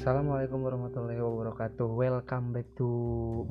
Assalamualaikum 0.00 0.64
warahmatullahi 0.64 1.20
wabarakatuh. 1.20 1.84
Welcome 1.92 2.56
back 2.56 2.72
to 2.80 2.88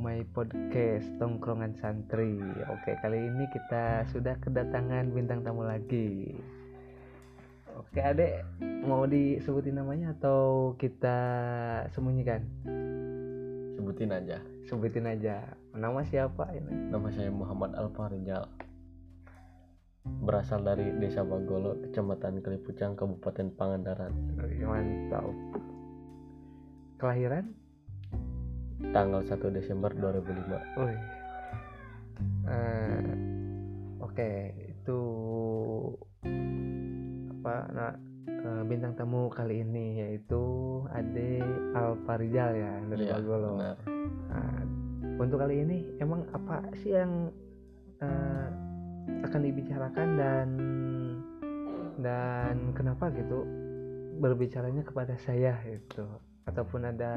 my 0.02 0.26
podcast 0.34 1.06
Tongkrongan 1.22 1.78
Santri. 1.78 2.42
Oke, 2.74 2.98
kali 3.06 3.22
ini 3.22 3.46
kita 3.54 4.10
sudah 4.10 4.34
kedatangan 4.42 5.14
bintang 5.14 5.46
tamu 5.46 5.62
lagi. 5.62 6.34
Oke, 7.78 8.02
Adek, 8.02 8.50
mau 8.82 9.06
disebutin 9.06 9.78
namanya 9.78 10.18
atau 10.18 10.74
kita 10.82 11.22
sembunyikan? 11.94 12.42
Sebutin 13.78 14.10
aja. 14.10 14.42
Sebutin 14.66 15.06
aja. 15.06 15.54
Nama 15.78 16.02
siapa 16.02 16.50
ini? 16.58 16.90
Nama 16.90 17.14
saya 17.14 17.30
Muhammad 17.30 17.78
Alfarijal. 17.78 18.50
Berasal 20.26 20.66
dari 20.66 20.98
Desa 20.98 21.22
Bagolo, 21.22 21.78
Kecamatan 21.78 22.42
Kalipucang, 22.42 22.98
Kabupaten 22.98 23.54
Pangandaran. 23.54 24.18
Mantap. 24.66 25.30
Kelahiran? 27.00 27.56
Tanggal 28.92 29.24
1 29.24 29.56
Desember 29.56 29.92
2005. 29.96 30.60
Wih. 30.84 31.00
Eh, 32.44 33.12
Oke, 34.04 34.52
itu 34.68 35.00
apa? 37.40 37.56
Nah, 37.72 37.94
eh, 38.28 38.62
bintang 38.68 39.00
tamu 39.00 39.32
kali 39.32 39.64
ini 39.64 40.04
yaitu 40.04 40.44
Ade 40.92 41.40
Alfarijal 41.72 42.52
ya 42.52 42.74
dari 42.92 43.06
Bagolo. 43.08 43.64
benar. 43.64 43.78
Nah, 44.28 44.60
untuk 45.24 45.40
kali 45.40 45.64
ini 45.64 45.78
emang 46.04 46.28
apa 46.36 46.68
sih 46.84 47.00
yang 47.00 47.32
eh, 48.04 48.48
akan 49.24 49.42
dibicarakan 49.46 50.10
dan 50.20 50.48
dan 52.04 52.76
kenapa 52.76 53.08
gitu 53.16 53.48
berbicaranya 54.20 54.84
kepada 54.84 55.16
saya 55.24 55.56
itu 55.64 56.04
ataupun 56.50 56.82
ada 56.90 57.14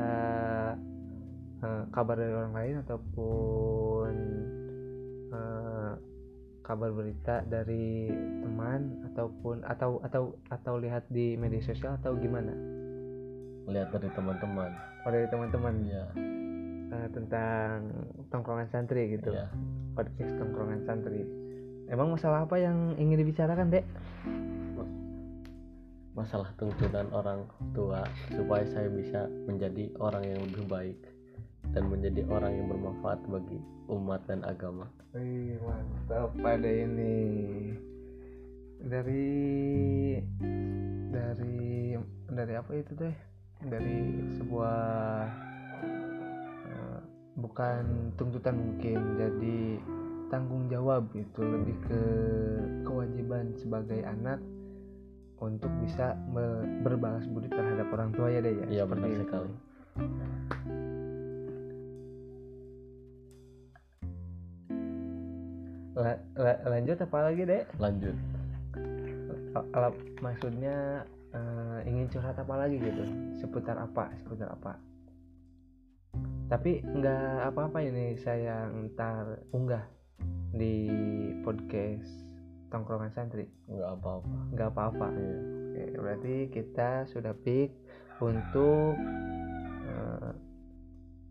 eh, 1.65 1.83
kabar 1.91 2.17
dari 2.17 2.33
orang 2.33 2.55
lain 2.55 2.75
ataupun 2.87 4.13
eh, 5.33 5.93
kabar 6.63 6.91
berita 6.95 7.43
dari 7.49 8.13
teman 8.45 9.03
ataupun 9.13 9.67
atau 9.67 9.99
atau 10.07 10.37
atau 10.53 10.75
lihat 10.79 11.09
di 11.11 11.35
media 11.41 11.65
sosial 11.65 11.99
atau 11.99 12.15
gimana? 12.15 12.53
Lihat 13.67 13.91
dari 13.95 14.11
teman-teman. 14.15 14.71
Oh 15.03 15.11
dari 15.11 15.27
teman-teman 15.27 15.75
Iya, 15.83 16.07
eh, 16.93 17.09
tentang 17.11 17.91
tongkrongan 18.29 18.69
santri 18.69 19.17
gitu 19.17 19.33
iya. 19.33 19.49
podcast 19.97 20.33
tongkrongan 20.37 20.81
santri 20.85 21.25
emang 21.89 22.13
masalah 22.13 22.45
apa 22.45 22.57
yang 22.61 22.97
ingin 23.01 23.21
dibicarakan 23.25 23.73
dek 23.73 23.85
Masalah 26.23 26.55
tuntunan 26.55 27.11
orang 27.11 27.51
tua 27.75 28.07
supaya 28.31 28.63
saya 28.71 28.87
bisa 28.87 29.27
menjadi 29.43 29.91
orang 29.99 30.23
yang 30.23 30.39
lebih 30.47 30.71
baik 30.71 30.99
dan 31.75 31.91
menjadi 31.91 32.23
orang 32.31 32.63
yang 32.63 32.71
bermanfaat 32.71 33.27
bagi 33.27 33.59
umat 33.91 34.23
dan 34.31 34.47
agama. 34.47 34.87
Wih 35.19 35.59
mantap 35.59 36.31
pada 36.39 36.71
ini 36.71 37.19
dari 38.87 39.35
dari 41.11 41.99
dari 42.31 42.55
apa 42.55 42.71
itu 42.71 42.93
teh? 42.95 43.15
Dari 43.67 44.23
sebuah 44.39 44.79
eh, 46.71 47.01
bukan 47.35 48.15
tuntutan 48.15 48.63
mungkin 48.63 49.19
jadi 49.19 49.59
tanggung 50.31 50.71
jawab 50.71 51.03
itu 51.19 51.43
lebih 51.43 51.75
ke 51.83 52.03
kewajiban 52.87 53.59
sebagai 53.59 54.07
anak 54.07 54.39
untuk 55.43 55.69
bisa 55.83 56.15
berbalas 56.87 57.27
budi 57.27 57.51
terhadap 57.51 57.91
orang 57.91 58.15
tua 58.15 58.31
ya 58.31 58.39
deh 58.39 58.55
ya 58.55 58.67
Iya, 58.71 58.85
benar 58.87 59.11
itu. 59.11 59.27
sekali. 59.27 59.53
La- 65.93 66.23
la- 66.41 66.63
lanjut 66.65 66.97
apa 66.97 67.19
lagi 67.29 67.43
dek 67.45 67.65
Lanjut. 67.77 68.17
A- 69.53 69.69
ala- 69.77 70.01
maksudnya 70.25 71.05
eh, 71.37 71.79
ingin 71.85 72.09
curhat 72.09 72.37
apa 72.41 72.55
lagi 72.57 72.81
gitu 72.81 73.05
seputar 73.37 73.77
apa 73.77 74.09
seputar 74.25 74.53
apa 74.53 74.77
tapi 76.49 76.85
nggak 76.85 77.49
apa-apa 77.53 77.81
ini 77.81 78.17
saya 78.21 78.69
ntar 78.93 79.41
unggah 79.53 79.85
di 80.53 80.93
podcast 81.41 82.32
tongkrongan 82.73 83.13
santri 83.13 83.45
Enggak 83.69 84.01
apa-apa. 84.01 84.37
nggak 84.51 84.69
apa-apa 84.73 85.07
Iya. 85.13 85.37
Oke, 85.73 85.85
berarti 85.97 86.35
kita 86.49 86.91
sudah 87.07 87.33
pick 87.39 87.73
untuk 88.19 88.97
eh, 89.85 90.31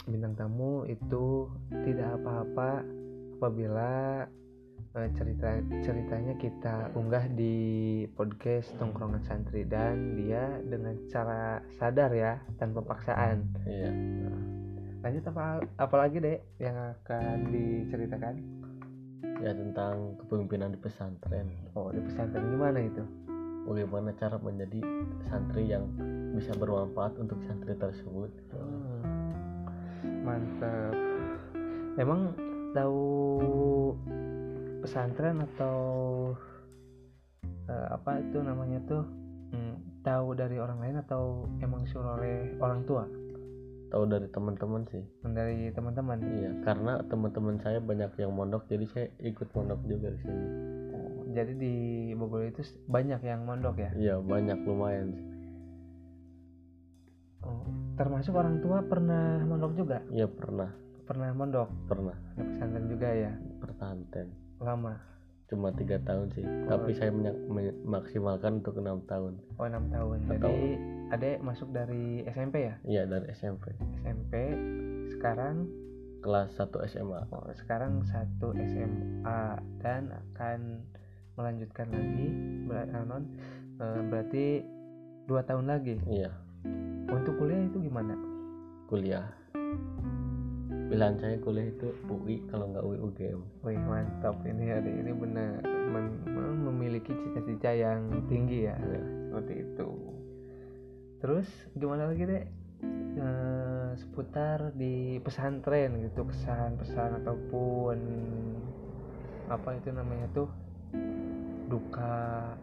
bintang 0.06 0.34
tamu 0.34 0.86
itu 0.86 1.46
tidak 1.86 2.18
apa-apa 2.18 2.82
apabila 3.38 4.26
eh, 4.92 5.10
cerita 5.14 5.50
ceritanya 5.82 6.34
kita 6.38 6.90
unggah 6.94 7.30
di 7.32 7.56
podcast 8.14 8.74
tongkrongan 8.78 9.22
santri 9.22 9.62
dan 9.64 10.18
dia 10.18 10.58
dengan 10.66 10.98
cara 11.08 11.62
sadar 11.78 12.10
ya 12.12 12.42
tanpa 12.58 12.82
paksaan. 12.82 13.46
Iya. 13.66 13.92
Lanjut 15.02 15.24
apa 15.34 15.66
apalagi 15.78 16.18
deh 16.18 16.38
yang 16.58 16.78
akan 16.98 17.50
diceritakan? 17.50 18.36
Ya 19.42 19.54
tentang 19.54 20.18
kepemimpinan 20.22 20.74
di 20.74 20.80
pesantren. 20.82 21.50
Oh 21.78 21.90
di 21.94 22.02
pesantren 22.02 22.50
gimana 22.50 22.80
itu? 22.82 23.04
bagaimana 23.66 24.10
cara 24.18 24.42
menjadi 24.42 24.82
santri 25.30 25.70
yang 25.70 25.86
bisa 26.34 26.54
bermanfaat 26.58 27.18
untuk 27.22 27.38
santri 27.46 27.78
tersebut. 27.78 28.32
Hmm, 28.56 29.32
mantap. 30.26 30.96
Emang 32.00 32.34
tahu 32.74 33.04
pesantren 34.82 35.46
atau 35.54 35.78
eh, 37.70 37.88
apa 37.92 38.18
itu 38.24 38.40
namanya 38.42 38.80
tuh? 38.88 39.06
Hmm, 39.52 39.76
tahu 40.02 40.34
dari 40.34 40.58
orang 40.58 40.80
lain 40.80 40.98
atau 41.04 41.46
emang 41.60 41.84
suruh 41.86 42.16
oleh 42.18 42.56
orang 42.64 42.88
tua 42.88 43.04
tahu 43.92 44.08
dari 44.08 44.28
teman-teman 44.32 44.88
sih. 44.88 45.04
Dari 45.22 45.70
teman-teman? 45.76 46.18
Iya 46.24 46.52
karena 46.64 47.04
teman-teman 47.06 47.60
saya 47.60 47.84
banyak 47.84 48.16
yang 48.16 48.32
mondok 48.32 48.66
jadi 48.72 48.86
saya 48.88 49.08
ikut 49.20 49.52
mondok 49.52 49.84
juga 49.86 50.16
di 50.16 50.20
sini. 50.24 50.46
Oh, 50.96 51.22
jadi 51.36 51.54
di 51.54 51.74
Bogor 52.16 52.48
itu 52.48 52.64
banyak 52.88 53.22
yang 53.22 53.44
mondok 53.44 53.76
ya? 53.78 53.92
Iya 53.94 54.16
banyak 54.24 54.58
lumayan 54.64 55.08
sih. 55.12 55.28
Oh, 57.42 57.68
termasuk 58.00 58.34
orang 58.38 58.64
tua 58.64 58.80
pernah 58.88 59.44
mondok 59.44 59.76
juga? 59.76 60.00
Iya 60.08 60.32
pernah. 60.32 60.72
Pernah 61.04 61.30
mondok? 61.36 61.68
Pernah. 61.92 62.16
Di 62.40 62.44
pesantren 62.48 62.88
juga 62.88 63.10
ya? 63.12 63.32
Pertanten 63.60 64.28
lama? 64.62 64.96
Cuma 65.52 65.74
tiga 65.76 66.00
tahun 66.08 66.32
sih. 66.32 66.46
Tapi 66.48 66.96
saya 66.96 67.12
menyak- 67.12 67.44
memaksimalkan 67.52 68.64
untuk 68.64 68.80
enam 68.80 69.04
tahun. 69.04 69.36
Oh 69.60 69.68
enam 69.68 69.92
tahun. 69.92 70.18
Atau- 70.32 70.48
jadi 70.48 71.01
adek 71.12 71.44
masuk 71.44 71.70
dari 71.76 72.24
SMP 72.32 72.72
ya? 72.72 72.76
Iya 72.88 73.04
dari 73.04 73.28
SMP 73.36 73.76
SMP 74.00 74.34
sekarang? 75.12 75.68
Kelas 76.22 76.54
1 76.56 76.70
SMA 76.94 77.22
oh, 77.34 77.50
sekarang 77.58 78.06
satu 78.06 78.54
SMA 78.54 79.42
dan 79.82 80.14
akan 80.14 80.86
melanjutkan 81.34 81.90
lagi 81.90 82.30
eh, 82.70 83.04
non, 83.04 83.26
eh, 83.82 84.02
berarti 84.08 84.46
dua 85.26 85.42
tahun 85.44 85.66
lagi? 85.68 85.98
Iya. 86.08 86.32
Untuk 87.10 87.42
kuliah 87.42 87.66
itu 87.66 87.82
gimana? 87.82 88.14
Kuliah. 88.86 89.26
Pilihan 90.94 91.16
saya 91.18 91.36
kuliah 91.42 91.74
itu 91.74 91.90
UI 92.06 92.46
kalau 92.52 92.70
nggak 92.70 92.84
UI 92.84 93.00
UGM 93.02 93.42
Wih 93.66 93.80
mantap. 93.82 94.36
Ini 94.46 94.78
adik 94.78 94.96
ini 95.02 95.12
benar 95.16 95.64
memiliki 96.70 97.12
cita-cita 97.12 97.72
yang 97.74 98.08
tinggi 98.30 98.70
ya. 98.70 98.76
Iya. 98.78 99.04
seperti 99.32 99.54
itu 99.64 99.88
terus 101.22 101.48
gimana 101.78 102.10
lagi 102.10 102.26
deh 102.26 102.44
Eh, 103.12 103.92
seputar 104.00 104.72
di 104.72 105.20
pesantren 105.20 106.00
gitu 106.00 106.24
kesan-pesan 106.24 107.22
ataupun 107.22 107.98
apa 109.52 109.76
itu 109.76 109.92
namanya 109.92 110.32
tuh 110.32 110.48
duka 111.68 112.56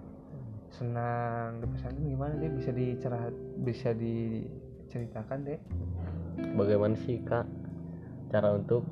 senang 0.72 1.60
di 1.60 1.68
pesantren 1.68 2.08
gimana 2.08 2.32
deh 2.40 2.48
bisa 2.48 2.72
dicerah 2.72 3.28
bisa 3.60 3.92
diceritakan 3.92 5.38
deh 5.44 5.60
Bagaimana 6.56 6.96
sih 7.04 7.20
kak 7.20 7.44
cara 8.32 8.56
untuk 8.56 8.88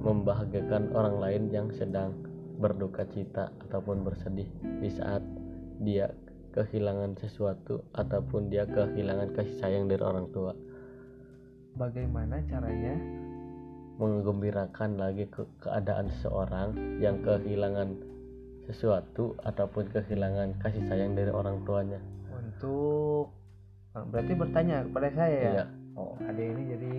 membahagiakan 0.00 0.96
orang 0.96 1.20
lain 1.20 1.42
yang 1.52 1.68
sedang 1.76 2.16
berduka 2.56 3.04
cita 3.12 3.52
ataupun 3.68 4.00
bersedih 4.00 4.48
di 4.80 4.88
saat 4.88 5.20
dia 5.76 6.08
kehilangan 6.54 7.18
sesuatu 7.18 7.82
ataupun 7.90 8.46
dia 8.46 8.62
kehilangan 8.62 9.34
kasih 9.34 9.58
sayang 9.58 9.90
dari 9.90 9.98
orang 10.06 10.30
tua. 10.30 10.54
Bagaimana 11.74 12.38
caranya? 12.46 12.94
Mengembirakan 13.98 14.98
lagi 14.98 15.26
ke 15.26 15.42
keadaan 15.58 16.10
seseorang 16.14 16.98
yang 17.02 17.18
kehilangan 17.26 17.98
sesuatu 18.70 19.34
ataupun 19.42 19.90
kehilangan 19.90 20.54
kasih 20.62 20.86
sayang 20.86 21.18
dari 21.18 21.34
orang 21.34 21.66
tuanya. 21.66 21.98
Untuk 22.30 23.34
berarti 23.94 24.32
bertanya 24.38 24.86
kepada 24.86 25.08
saya 25.14 25.38
ya? 25.38 25.50
Iya. 25.50 25.66
Oh 25.94 26.18
ada 26.18 26.42
ini 26.42 26.62
jadi 26.74 26.94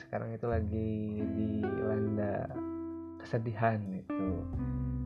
sekarang 0.00 0.32
itu 0.32 0.46
lagi 0.48 0.92
dilanda 1.36 2.48
kesedihan 3.20 3.76
itu 3.92 4.24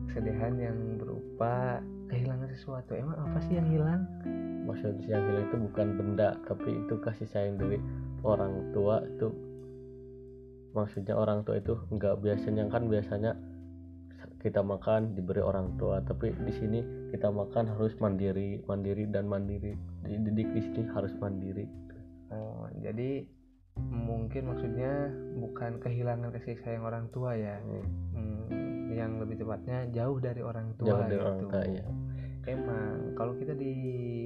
kesedihan 0.07 0.55
yang 0.55 0.77
berupa 0.95 1.83
kehilangan 2.09 2.49
sesuatu. 2.51 2.97
Emang 2.97 3.15
apa 3.15 3.37
sih 3.45 3.55
yang 3.55 3.69
hilang? 3.69 4.01
Maksud 4.65 5.05
yang 5.05 5.23
hilang 5.29 5.45
itu 5.49 5.57
bukan 5.69 5.87
benda 5.95 6.35
tapi 6.49 6.69
itu 6.73 6.95
kasih 6.99 7.29
sayang 7.29 7.55
dari 7.61 7.77
orang 8.25 8.73
tua 8.73 9.01
itu. 9.05 9.29
Maksudnya 10.73 11.17
orang 11.17 11.45
tua 11.45 11.57
itu 11.57 11.77
nggak 11.89 12.21
biasanya 12.21 12.69
kan 12.69 12.89
biasanya 12.89 13.31
kita 14.39 14.63
makan 14.63 15.19
diberi 15.19 15.43
orang 15.43 15.75
tua 15.75 15.99
tapi 15.99 16.31
di 16.31 16.53
sini 16.55 16.79
kita 17.11 17.27
makan 17.27 17.75
harus 17.75 17.93
mandiri 18.01 18.61
mandiri 18.65 19.05
dan 19.09 19.29
mandiri. 19.29 19.77
Dididik 20.05 20.49
di 20.53 20.61
sini 20.65 20.81
harus 20.93 21.13
mandiri. 21.17 21.65
Oh 22.29 22.69
jadi 22.81 23.25
mungkin 23.79 24.51
maksudnya 24.53 25.07
bukan 25.39 25.79
kehilangan 25.79 26.35
kasih 26.35 26.59
sayang 26.61 26.83
orang 26.83 27.07
tua 27.09 27.33
ya? 27.33 27.57
Hmm, 27.63 27.85
Hmm, 28.13 28.68
yang 28.99 29.15
lebih 29.23 29.39
tepatnya 29.39 29.87
jauh 29.95 30.19
dari 30.19 30.43
orang 30.43 30.75
tua 30.75 30.87
jauh 30.91 31.01
dari 31.07 31.15
gitu. 31.15 31.23
orang 31.23 31.39
tua 31.47 31.63
ya 31.63 31.87
Emang 32.47 33.13
kalau 33.13 33.37
kita 33.37 33.53
di 33.53 33.73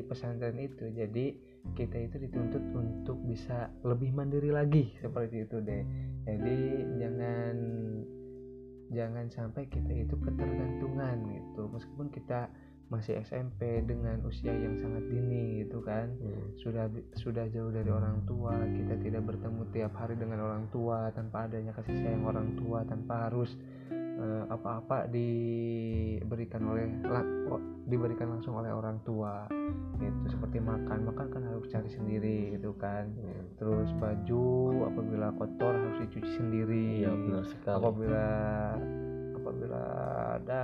pesantren 0.08 0.56
itu 0.56 0.88
jadi 0.96 1.34
kita 1.76 1.98
itu 2.08 2.16
dituntut 2.24 2.64
untuk 2.72 3.18
bisa 3.28 3.68
lebih 3.84 4.16
mandiri 4.16 4.54
lagi 4.54 4.96
seperti 5.04 5.44
itu 5.44 5.60
deh. 5.60 5.84
Jadi 6.24 6.58
jangan 7.04 7.56
jangan 8.94 9.26
sampai 9.28 9.68
kita 9.68 10.08
itu 10.08 10.16
ketergantungan 10.24 11.20
gitu. 11.36 11.68
Meskipun 11.68 12.08
kita 12.14 12.48
masih 12.94 13.18
SMP 13.26 13.82
dengan 13.82 14.22
usia 14.22 14.54
yang 14.54 14.78
sangat 14.78 15.02
dini 15.10 15.66
gitu 15.66 15.82
kan 15.82 16.14
Hmm, 16.14 16.54
sudah 16.62 16.86
sudah 17.18 17.50
jauh 17.50 17.74
dari 17.74 17.90
orang 17.90 18.22
tua 18.30 18.54
kita 18.70 19.02
tidak 19.02 19.24
bertemu 19.26 19.66
tiap 19.74 19.98
hari 19.98 20.14
dengan 20.14 20.46
orang 20.46 20.70
tua 20.70 21.10
tanpa 21.10 21.50
adanya 21.50 21.74
kasih 21.74 21.96
sayang 22.06 22.22
orang 22.22 22.54
tua 22.54 22.86
tanpa 22.86 23.32
harus 23.32 23.58
eh, 24.20 24.44
apa-apa 24.50 25.10
diberikan 25.10 26.62
oleh 26.70 26.86
diberikan 27.84 28.32
langsung 28.38 28.56
oleh 28.56 28.72
orang 28.72 29.02
tua 29.04 29.46
itu 30.00 30.26
seperti 30.28 30.60
makan 30.60 31.08
makan 31.08 31.28
kan 31.32 31.44
harus 31.48 31.68
cari 31.72 31.90
sendiri 31.92 32.58
gitu 32.58 32.76
kan. 32.76 33.12
Hmm. 33.14 33.46
terus 33.56 33.90
baju 33.96 34.46
apabila 34.90 35.28
kotor 35.38 35.74
harus 35.76 35.98
dicuci 36.08 36.32
sendiri. 36.36 36.88
Iya 37.06 37.12
benar 37.14 37.44
sekali. 37.48 37.78
Apabila 37.80 38.28
apabila 39.38 39.84
ada 40.40 40.64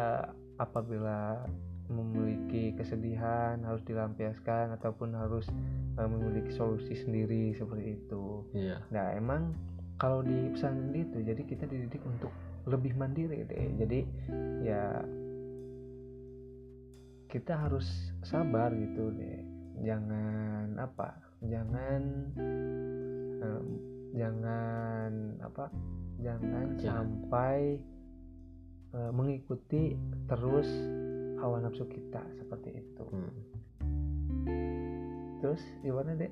apabila 0.59 1.17
memiliki 1.89 2.77
kesedihan 2.77 3.57
harus 3.65 3.81
dilampiaskan 3.81 4.77
ataupun 4.77 5.17
harus 5.17 5.49
eh, 5.97 6.05
memiliki 6.09 6.53
solusi 6.53 6.93
sendiri 6.93 7.57
seperti 7.57 7.97
itu. 7.97 8.45
iya. 8.53 8.77
Nah 8.93 9.17
emang 9.17 9.55
kalau 9.99 10.23
di 10.23 10.53
pesantren 10.53 10.95
itu 10.95 11.17
jadi 11.19 11.41
kita 11.43 11.65
dididik 11.67 11.99
untuk 12.05 12.31
lebih 12.69 12.94
mandiri 12.95 13.44
deh. 13.44 13.68
Jadi 13.81 14.00
ya 14.63 15.01
kita 17.30 17.54
harus 17.68 17.86
sabar 18.25 18.74
gitu 18.74 19.13
deh. 19.13 19.42
Jangan 19.86 20.77
apa? 20.77 21.10
Jangan 21.45 22.01
em, 23.42 23.68
jangan 24.13 25.12
apa? 25.42 25.66
Jangan 26.19 26.68
Ya. 26.80 26.92
sampai 26.94 27.80
eh, 28.89 29.12
mengikuti 29.13 29.94
terus 30.25 30.68
hawa 31.39 31.63
nafsu 31.63 31.86
kita 31.88 32.21
seperti 32.38 32.81
itu. 32.81 33.06
Hmm. 33.10 33.33
Terus 35.39 35.63
gimana 35.81 36.19
deh? 36.19 36.31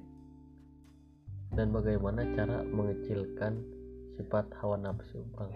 dan 1.56 1.72
bagaimana 1.72 2.28
cara 2.36 2.62
mengecilkan 2.68 3.57
sifat 4.19 4.45
hawa 4.60 4.75
nafsu 4.78 5.24
bang 5.38 5.51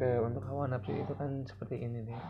Oke, 0.00 0.16
untuk 0.24 0.40
hawa 0.48 0.64
nafsu 0.64 0.96
itu 0.96 1.12
kan 1.12 1.44
seperti 1.44 1.76
ini 1.84 2.08
nih. 2.08 2.20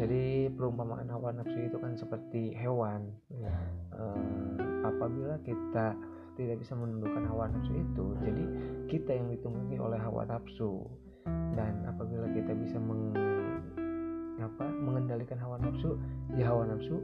Jadi 0.00 0.24
perumpamaan 0.56 1.12
hawa 1.12 1.28
nafsu 1.28 1.56
itu 1.60 1.76
kan 1.76 1.92
seperti 1.92 2.56
hewan. 2.56 3.12
Ya. 3.28 3.52
Eh, 3.96 4.56
apabila 4.80 5.36
kita 5.44 5.92
tidak 6.40 6.56
bisa 6.56 6.72
menundukkan 6.72 7.24
hawa 7.28 7.52
nafsu 7.52 7.72
itu, 7.76 8.06
jadi 8.24 8.44
kita 8.88 9.10
yang 9.12 9.28
ditunggangi 9.28 9.76
oleh 9.76 10.00
hawa 10.00 10.24
nafsu. 10.24 10.88
Dan 11.52 11.84
apabila 11.84 12.32
kita 12.32 12.56
bisa 12.56 12.80
meng, 12.80 13.12
apa, 14.40 14.64
mengendalikan 14.64 15.36
hawa 15.36 15.60
nafsu, 15.60 16.00
ya 16.32 16.48
hawa 16.48 16.64
nafsu 16.64 16.96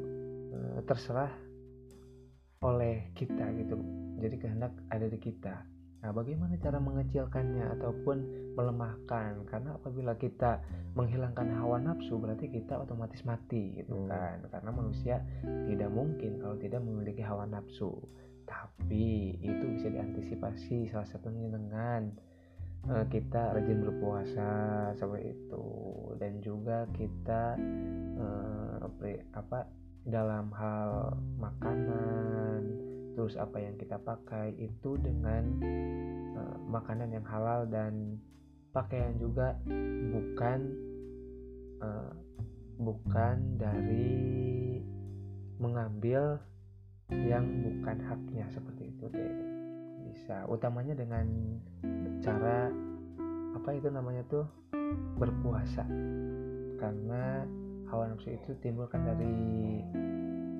eh, 0.57 0.81
terserah 0.89 1.33
oleh 2.65 3.13
kita 3.13 3.45
gitu. 3.61 3.77
Jadi 4.25 4.37
kehendak 4.41 4.73
ada 4.89 5.05
di 5.05 5.21
kita. 5.21 5.72
Nah, 6.03 6.11
bagaimana 6.11 6.59
cara 6.59 6.83
mengecilkannya 6.83 7.79
ataupun 7.79 8.17
melemahkan? 8.59 9.47
Karena 9.47 9.79
apabila 9.79 10.19
kita 10.19 10.59
menghilangkan 10.99 11.47
hawa 11.63 11.79
nafsu, 11.79 12.19
berarti 12.19 12.51
kita 12.51 12.83
otomatis 12.83 13.23
mati 13.23 13.79
gitu 13.79 13.95
Hmm. 13.95 14.11
kan. 14.11 14.37
Karena 14.51 14.71
manusia 14.75 15.23
tidak 15.43 15.95
mungkin 15.95 16.43
kalau 16.43 16.59
tidak 16.59 16.83
memiliki 16.83 17.23
hawa 17.23 17.47
nafsu. 17.47 17.95
Tapi 18.51 19.39
itu 19.39 19.65
bisa 19.79 19.89
diantisipasi 19.89 20.91
salah 20.91 21.07
satunya 21.07 21.47
dengan 21.47 22.11
eh, 22.83 23.07
kita 23.07 23.55
rajin 23.55 23.79
berpuasa 23.79 24.51
seperti 24.99 25.39
itu 25.39 25.67
dan 26.19 26.43
juga 26.43 26.83
kita 26.91 27.55
pri- 28.99 29.23
apa 29.35 29.67
dalam 30.03 30.51
hal 30.51 31.15
makanan 31.39 32.92
terus 33.13 33.37
apa 33.37 33.61
yang 33.61 33.77
kita 33.77 34.01
pakai 34.01 34.57
itu 34.57 34.97
dengan 35.01 35.45
eh, 36.37 36.57
makanan 36.69 37.13
yang 37.13 37.27
halal 37.29 37.69
dan 37.69 38.17
pakaian 38.73 39.15
juga 39.21 39.57
bukan 40.13 40.61
eh, 41.83 42.13
bukan 42.81 43.37
dari 43.61 44.11
mengambil 45.61 46.41
yang 47.13 47.45
bukan 47.63 47.97
haknya 48.03 48.49
seperti 48.51 48.91
itu 48.91 49.05
deh. 49.13 49.33
Bisa 50.11 50.49
utamanya 50.49 50.97
dengan 50.97 51.29
cara 52.25 52.73
apa 53.53 53.71
itu 53.77 53.89
namanya 53.93 54.25
tuh 54.27 54.49
berpuasa. 55.21 55.85
Karena 56.81 57.47
hawa 57.93 58.11
nafsu 58.11 58.33
itu 58.33 58.57
timbul 58.65 58.89
kan 58.89 59.05
dari 59.05 59.37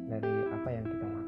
dari 0.07 0.35
apa 0.53 0.69
yang 0.69 0.85
kita 0.85 1.07
makan 1.09 1.22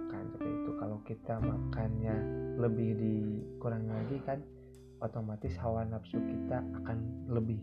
kalau 0.85 1.01
kita 1.09 1.41
makannya 1.41 2.13
lebih 2.61 2.93
dikurangi 3.01 3.89
lagi 3.89 4.21
kan 4.29 4.37
otomatis 5.01 5.57
hawa 5.57 5.81
nafsu 5.89 6.21
kita 6.21 6.61
akan 6.61 7.25
lebih 7.33 7.57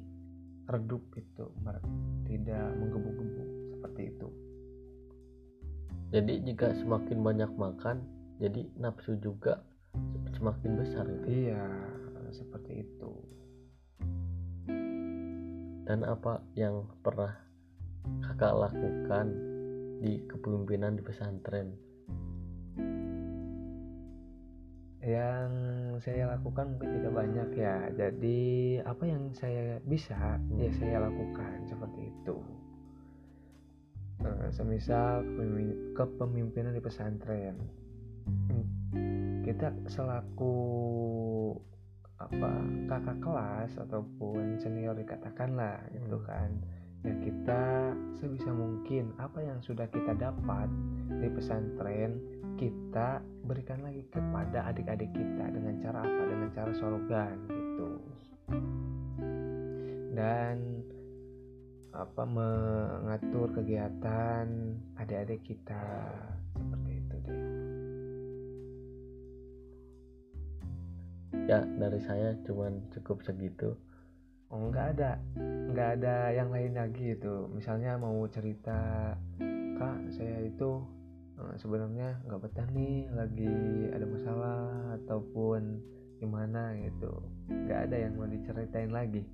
redup 0.65 1.05
itu 1.13 1.45
mer- 1.61 1.85
tidak 2.25 2.73
menggebu-gebu 2.81 3.45
seperti 3.77 4.01
itu. 4.09 4.27
Jadi 6.09 6.33
jika 6.49 6.73
semakin 6.81 7.21
banyak 7.21 7.51
makan 7.61 8.01
jadi 8.41 8.65
nafsu 8.81 9.13
juga 9.21 9.61
semakin 10.33 10.81
besar 10.81 11.05
itu 11.05 11.45
iya 11.45 11.61
seperti 12.33 12.89
itu. 12.89 13.11
Dan 15.85 16.09
apa 16.09 16.41
yang 16.57 16.89
pernah 17.05 17.37
kakak 18.25 18.57
lakukan 18.57 19.29
di 20.01 20.25
kepemimpinan 20.25 20.97
di 20.97 21.05
pesantren 21.05 21.90
yang 25.01 25.49
saya 25.97 26.29
lakukan 26.29 26.77
mungkin 26.77 27.01
tidak 27.01 27.13
banyak 27.13 27.49
ya. 27.57 27.77
Jadi 27.97 28.77
apa 28.85 29.03
yang 29.09 29.33
saya 29.33 29.81
bisa 29.81 30.37
ya 30.53 30.69
saya 30.77 31.01
lakukan 31.01 31.65
seperti 31.65 32.13
itu. 32.13 32.37
Eh, 34.21 34.49
semisal 34.53 35.25
kepemi- 35.25 35.79
kepemimpinan 35.97 36.77
di 36.77 36.81
pesantren. 36.81 37.57
Kita 39.41 39.73
selaku 39.89 40.55
apa 42.21 42.51
kakak 42.85 43.17
kelas 43.17 43.71
ataupun 43.81 44.61
senior 44.61 44.93
dikatakanlah 44.93 45.81
gitu 45.89 46.21
kan. 46.21 46.53
Ya 47.01 47.17
kita 47.17 47.97
sebisa 48.21 48.53
mungkin 48.53 49.17
apa 49.17 49.41
yang 49.41 49.57
sudah 49.65 49.89
kita 49.89 50.13
dapat 50.13 50.69
di 51.17 51.27
pesantren 51.33 52.21
kita 52.61 53.25
berikan 53.45 53.81
lagi 53.81 54.05
kepada 54.09 54.69
adik-adik 54.69 55.11
kita 55.13 55.45
dengan 55.49 55.75
cara 55.81 55.99
apa? 56.05 56.23
Dengan 56.29 56.49
cara 56.53 56.71
slogan 56.75 57.37
gitu. 57.49 57.89
Dan 60.11 60.57
apa 61.91 62.23
mengatur 62.23 63.51
kegiatan 63.51 64.47
adik-adik 64.95 65.41
kita. 65.43 65.85
Seperti 66.55 66.91
itu 66.95 67.15
deh. 67.25 67.39
Ya 71.49 71.59
dari 71.65 71.99
saya 72.05 72.37
cuman 72.47 72.79
cukup 72.95 73.25
segitu. 73.25 73.75
Oh 74.51 74.67
nggak 74.71 74.99
ada. 74.99 75.19
Nggak 75.71 75.89
ada 75.99 76.15
yang 76.35 76.51
lain 76.51 76.75
lagi 76.75 77.15
itu 77.15 77.47
misalnya 77.51 77.95
mau 77.95 78.23
cerita 78.27 79.15
kak 79.81 79.99
saya 80.13 80.45
itu 80.45 81.00
eh, 81.49 81.57
sebenarnya 81.57 82.21
nggak 82.27 82.41
betah 82.45 82.67
nih 82.69 83.09
lagi 83.13 83.57
ada 83.89 84.05
masalah 84.05 84.59
ataupun 85.01 85.81
gimana 86.21 86.77
gitu. 86.77 87.11
Nggak 87.49 87.79
ada 87.89 87.95
yang 87.97 88.13
mau 88.17 88.29
diceritain 88.29 88.91
lagi. 88.93 89.25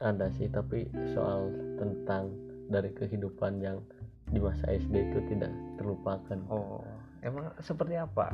Ada 0.00 0.32
sih 0.40 0.48
tapi 0.48 0.88
soal 1.12 1.52
tentang 1.76 2.32
dari 2.72 2.88
kehidupan 2.96 3.60
yang 3.60 3.84
di 4.32 4.40
masa 4.40 4.64
SD 4.72 5.12
itu 5.12 5.20
tidak 5.28 5.52
terlupakan. 5.76 6.38
Oh 6.48 6.80
emang 7.20 7.52
seperti 7.60 8.00
apa? 8.00 8.32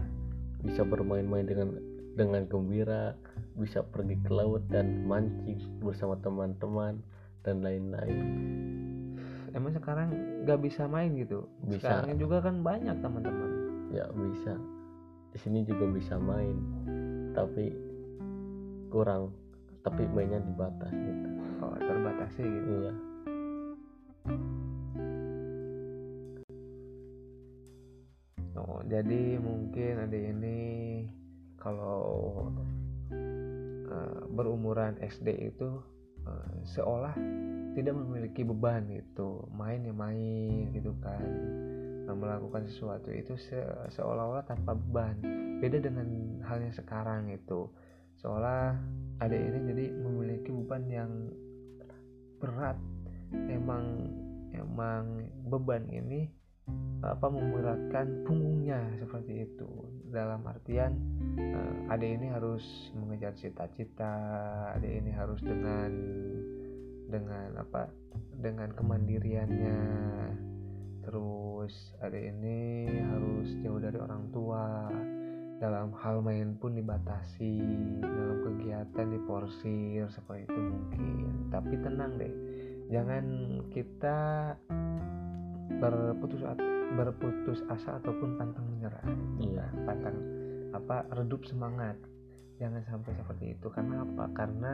Bisa 0.63 0.87
bermain-main 0.87 1.47
dengan 1.47 1.75
dengan 2.17 2.49
gembira 2.49 3.13
bisa 3.61 3.85
pergi 3.85 4.17
ke 4.25 4.33
laut 4.33 4.65
dan 4.73 5.05
mancing 5.05 5.61
bersama 5.85 6.17
teman-teman 6.25 7.01
dan 7.45 7.61
lain-lain 7.61 8.86
emang 9.57 9.73
sekarang 9.73 10.13
nggak 10.45 10.61
bisa 10.61 10.85
main 10.85 11.17
gitu. 11.17 11.49
Bisa. 11.65 12.05
sekarang 12.05 12.21
juga 12.21 12.45
kan 12.45 12.61
banyak 12.61 12.97
teman-teman. 13.01 13.51
Ya 13.91 14.05
bisa. 14.13 14.55
Di 15.33 15.39
sini 15.41 15.65
juga 15.65 15.89
bisa 15.89 16.21
main 16.21 16.55
tapi 17.33 17.73
kurang. 18.93 19.33
Tapi 19.81 20.05
mainnya 20.13 20.43
dibatas 20.43 20.93
gitu 20.93 21.37
oh 21.63 21.75
terbatasi 21.81 22.43
gitu. 22.45 22.71
Iya. 22.85 22.93
Oh 28.57 28.81
jadi 28.89 29.39
mungkin 29.39 29.93
ada 30.09 30.19
ini 30.19 30.59
kalau 31.61 32.05
eh, 33.87 34.21
berumuran 34.33 34.99
SD 35.01 35.55
itu 35.55 35.81
eh, 36.27 36.53
seolah 36.67 37.15
tidak 37.77 37.95
memiliki 37.95 38.43
beban 38.43 38.89
gitu. 38.91 39.47
Main 39.53 39.87
ya 39.87 39.95
main 39.95 40.73
gitu 40.73 40.93
kan. 41.01 41.23
Nah, 42.07 42.15
melakukan 42.15 42.65
sesuatu 42.71 43.11
itu 43.11 43.35
se- 43.37 43.91
seolah-olah 43.95 44.47
tanpa 44.47 44.75
beban. 44.75 45.19
Beda 45.59 45.83
dengan 45.83 46.07
halnya 46.47 46.71
sekarang 46.73 47.33
itu 47.33 47.69
seolah 48.23 48.79
ada 49.21 49.37
ini 49.37 49.59
jadi 49.71 49.85
memiliki 49.93 50.51
beban 50.53 50.85
yang 50.89 51.13
berat. 52.39 52.79
Emang 53.51 54.07
emang 54.55 55.27
beban 55.51 55.85
ini 55.91 56.31
apa 57.05 57.27
memberatkan 57.31 58.27
punggungnya 58.27 58.83
seperti 58.99 59.47
itu 59.47 59.69
dalam 60.11 60.43
artian 60.47 60.95
eh, 61.39 61.75
ada 61.91 62.07
ini 62.07 62.31
harus 62.31 62.63
mengejar 62.95 63.35
cita-cita 63.35 64.15
ada 64.75 64.87
ini 64.87 65.11
harus 65.11 65.43
dengan 65.43 65.93
dengan 67.07 67.59
apa 67.59 67.91
dengan 68.37 68.75
kemandiriannya. 68.75 69.81
Terus 71.07 71.95
ada 72.03 72.19
ini 72.19 72.87
harus 72.99 73.47
jauh 73.63 73.79
dari 73.79 73.95
orang 73.95 74.27
tua 74.35 74.91
dalam 75.57 75.95
hal 76.03 76.21
main 76.21 76.59
pun 76.59 76.77
dibatasi 76.77 77.57
dalam 78.03 78.39
kegiatan 78.43 79.07
diporsir 79.15 80.11
seperti 80.11 80.51
itu 80.51 80.61
mungkin. 80.61 81.31
Tapi 81.49 81.75
tenang 81.81 82.19
deh 82.19 82.35
jangan 82.91 83.25
kita 83.71 84.19
berputus 85.79 86.43
at- 86.47 86.76
berputus 86.95 87.67
asa 87.67 87.99
ataupun 87.99 88.39
pantang 88.39 88.67
menyerah. 88.71 89.03
Iya. 89.43 89.67
Nah, 89.67 89.71
pantang 89.83 90.17
apa 90.77 90.97
redup 91.17 91.43
semangat. 91.49 91.99
Jangan 92.63 92.83
sampai 92.87 93.13
seperti 93.19 93.59
itu. 93.59 93.67
Karena 93.73 94.07
apa? 94.07 94.25
Karena 94.37 94.73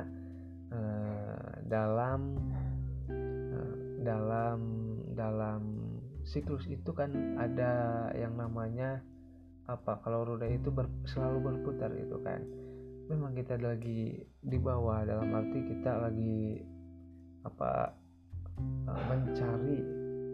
eh, 0.69 1.52
dalam 1.66 2.21
eh, 3.09 3.75
dalam 4.02 4.61
dalam 5.16 5.61
siklus 6.23 6.69
itu 6.71 6.90
kan 6.95 7.11
ada 7.38 8.09
yang 8.14 8.38
namanya 8.38 9.02
apa 9.66 10.02
kalau 10.02 10.26
roda 10.26 10.47
itu 10.47 10.71
ber- 10.75 10.92
selalu 11.09 11.52
berputar 11.52 11.90
itu 11.97 12.19
kan. 12.21 12.42
Memang 13.11 13.35
kita 13.35 13.59
lagi 13.59 14.25
di 14.25 14.59
bawah 14.59 15.04
dalam 15.04 15.31
arti 15.35 15.61
kita 15.64 15.92
lagi 16.07 16.62
apa 17.42 17.95
eh, 18.87 19.02
mencari 19.11 19.78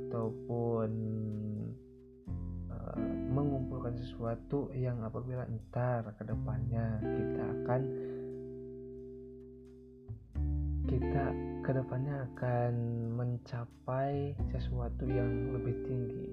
ataupun 0.09 0.91
mengumpulkan 3.29 3.93
sesuatu 4.01 4.73
yang 4.73 5.05
apabila 5.05 5.45
entar 5.45 6.03
ke 6.17 6.25
depannya 6.25 6.97
kita 7.05 7.43
akan 7.45 7.81
kita 10.89 11.25
ke 11.61 11.71
depannya 11.77 12.25
akan 12.33 12.73
mencapai 13.13 14.33
sesuatu 14.49 15.05
yang 15.05 15.53
lebih 15.53 15.77
tinggi. 15.85 16.27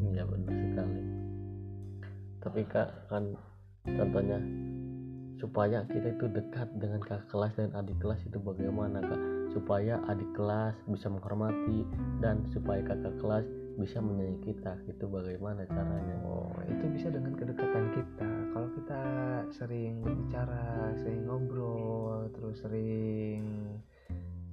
Iya 0.00 0.24
benar 0.24 0.56
sekali. 0.56 1.02
Tapi 2.40 2.60
kak 2.64 2.88
kan 3.12 3.36
contohnya 3.84 4.40
supaya 5.36 5.84
kita 5.92 6.16
itu 6.16 6.26
dekat 6.32 6.68
dengan 6.80 7.04
kakak 7.04 7.28
kelas 7.28 7.52
dan 7.60 7.68
adik 7.76 8.00
kelas 8.00 8.20
itu 8.24 8.40
bagaimana 8.40 9.04
kak? 9.04 9.20
Supaya 9.52 10.00
adik 10.08 10.32
kelas 10.32 10.72
bisa 10.88 11.12
menghormati 11.12 11.84
dan 12.24 12.40
supaya 12.56 12.80
kakak 12.80 13.12
kelas 13.20 13.44
bisa 13.74 13.98
menyayangi 13.98 14.40
kita 14.54 14.78
itu 14.86 15.04
bagaimana 15.10 15.66
caranya? 15.66 16.16
Oh 16.22 16.54
itu 16.62 16.84
bisa 16.94 17.10
dengan 17.10 17.34
kedekatan 17.34 17.90
kita. 17.90 18.28
Kalau 18.54 18.68
kita 18.78 19.02
sering 19.50 19.98
berbicara 19.98 20.94
sering 21.02 21.26
ngobrol 21.26 22.30
terus 22.34 22.62
sering 22.62 23.42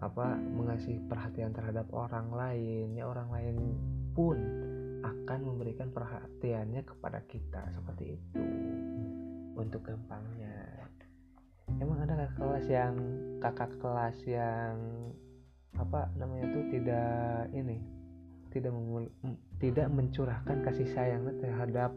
apa 0.01 0.33
mengasih 0.33 0.97
perhatian 1.05 1.53
terhadap 1.53 1.85
orang 1.93 2.33
lain 2.33 2.97
ya 2.97 3.05
orang 3.05 3.29
lain 3.29 3.55
pun 4.17 4.41
akan 5.05 5.39
memberikan 5.45 5.93
perhatiannya 5.93 6.81
kepada 6.81 7.21
kita. 7.29 7.61
Seperti 7.77 8.17
itu. 8.17 8.41
Untuk 9.53 9.85
gampangnya. 9.85 10.89
Emang 11.77 12.01
ada 12.03 12.17
kakak 12.25 12.35
kelas 12.41 12.65
yang 12.67 12.95
kakak 13.37 13.71
kelas 13.77 14.17
yang 14.25 14.75
apa 15.79 16.11
namanya 16.19 16.51
tuh 16.51 16.65
tidak 16.67 17.47
ini 17.55 18.00
tidak 18.51 18.71
memul- 18.75 19.13
tidak 19.57 19.87
mencurahkan 19.89 20.61
kasih 20.67 20.87
sayangnya 20.91 21.33
terhadap 21.39 21.91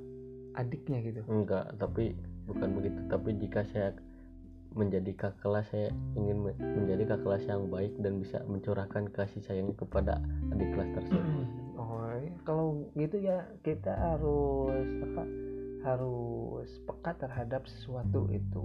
adiknya 0.54 1.02
gitu. 1.02 1.20
Enggak 1.26 1.74
tapi 1.76 2.14
bukan 2.46 2.78
begitu. 2.78 2.98
Tapi 3.10 3.30
jika 3.42 3.66
saya 3.74 3.92
menjadi 4.74 5.14
kakak 5.14 5.38
kelas 5.42 5.66
saya 5.70 5.88
ingin 6.18 6.50
me- 6.50 6.58
menjadi 6.58 7.14
kakak 7.14 7.22
kelas 7.22 7.44
yang 7.46 7.70
baik 7.70 7.94
dan 8.02 8.18
bisa 8.18 8.42
mencurahkan 8.46 9.06
kasih 9.14 9.42
sayang 9.46 9.70
kepada 9.74 10.18
adik 10.50 10.70
kelas 10.74 10.90
tersebut. 10.98 11.22
Oh 11.74 12.06
kalau 12.46 12.86
gitu 12.94 13.18
ya 13.18 13.50
kita 13.66 13.90
harus 13.98 14.86
apa? 15.10 15.24
Harus 15.82 16.70
peka 16.86 17.18
terhadap 17.18 17.66
sesuatu 17.66 18.30
itu. 18.30 18.62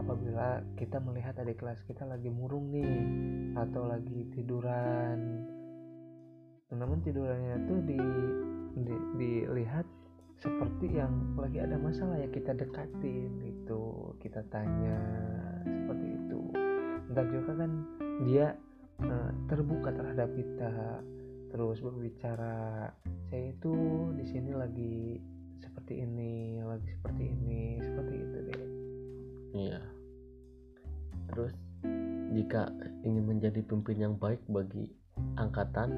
Apabila 0.00 0.64
kita 0.80 0.96
melihat 0.96 1.36
adik 1.36 1.60
kelas 1.60 1.76
kita 1.84 2.08
lagi 2.08 2.32
murung 2.32 2.72
nih 2.72 3.04
atau 3.52 3.84
lagi 3.84 4.26
tiduran 4.32 5.44
namun 6.68 7.00
tidurannya 7.00 7.64
tuh 7.64 7.80
di, 7.88 8.00
di- 8.84 9.06
dilihat 9.16 9.88
seperti 10.38 11.00
yang 11.00 11.34
lagi 11.34 11.58
ada 11.58 11.74
masalah 11.80 12.14
ya 12.20 12.28
kita 12.30 12.54
dekatin 12.54 13.32
itu 13.42 14.14
kita 14.22 14.44
tanya 14.52 14.98
seperti 15.64 16.06
itu. 16.14 16.40
Entar 17.10 17.26
juga 17.32 17.52
kan 17.58 17.72
dia 18.28 18.46
eh, 19.02 19.30
terbuka 19.48 19.90
terhadap 19.96 20.28
kita 20.36 21.02
terus 21.48 21.80
berbicara 21.80 22.86
saya 23.32 23.56
itu 23.56 23.74
di 24.20 24.24
sini 24.28 24.52
lagi 24.52 25.16
seperti 25.58 26.04
ini 26.04 26.60
lagi 26.60 26.86
seperti 26.92 27.22
ini 27.32 27.80
seperti 27.80 28.14
itu 28.14 28.38
deh. 28.44 28.60
Iya. 29.56 29.80
Terus 31.32 31.52
jika 32.36 32.68
ingin 33.08 33.24
menjadi 33.24 33.64
pemimpin 33.64 33.96
yang 33.96 34.14
baik 34.20 34.44
bagi 34.46 34.97
angkatan 35.38 35.90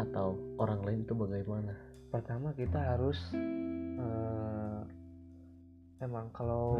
atau 0.00 0.36
orang 0.56 0.80
lain 0.84 1.00
itu 1.04 1.14
bagaimana? 1.16 1.74
Pertama 2.10 2.50
kita 2.56 2.80
harus 2.80 3.18
eh, 3.34 4.80
emang 6.00 6.32
kalau 6.32 6.74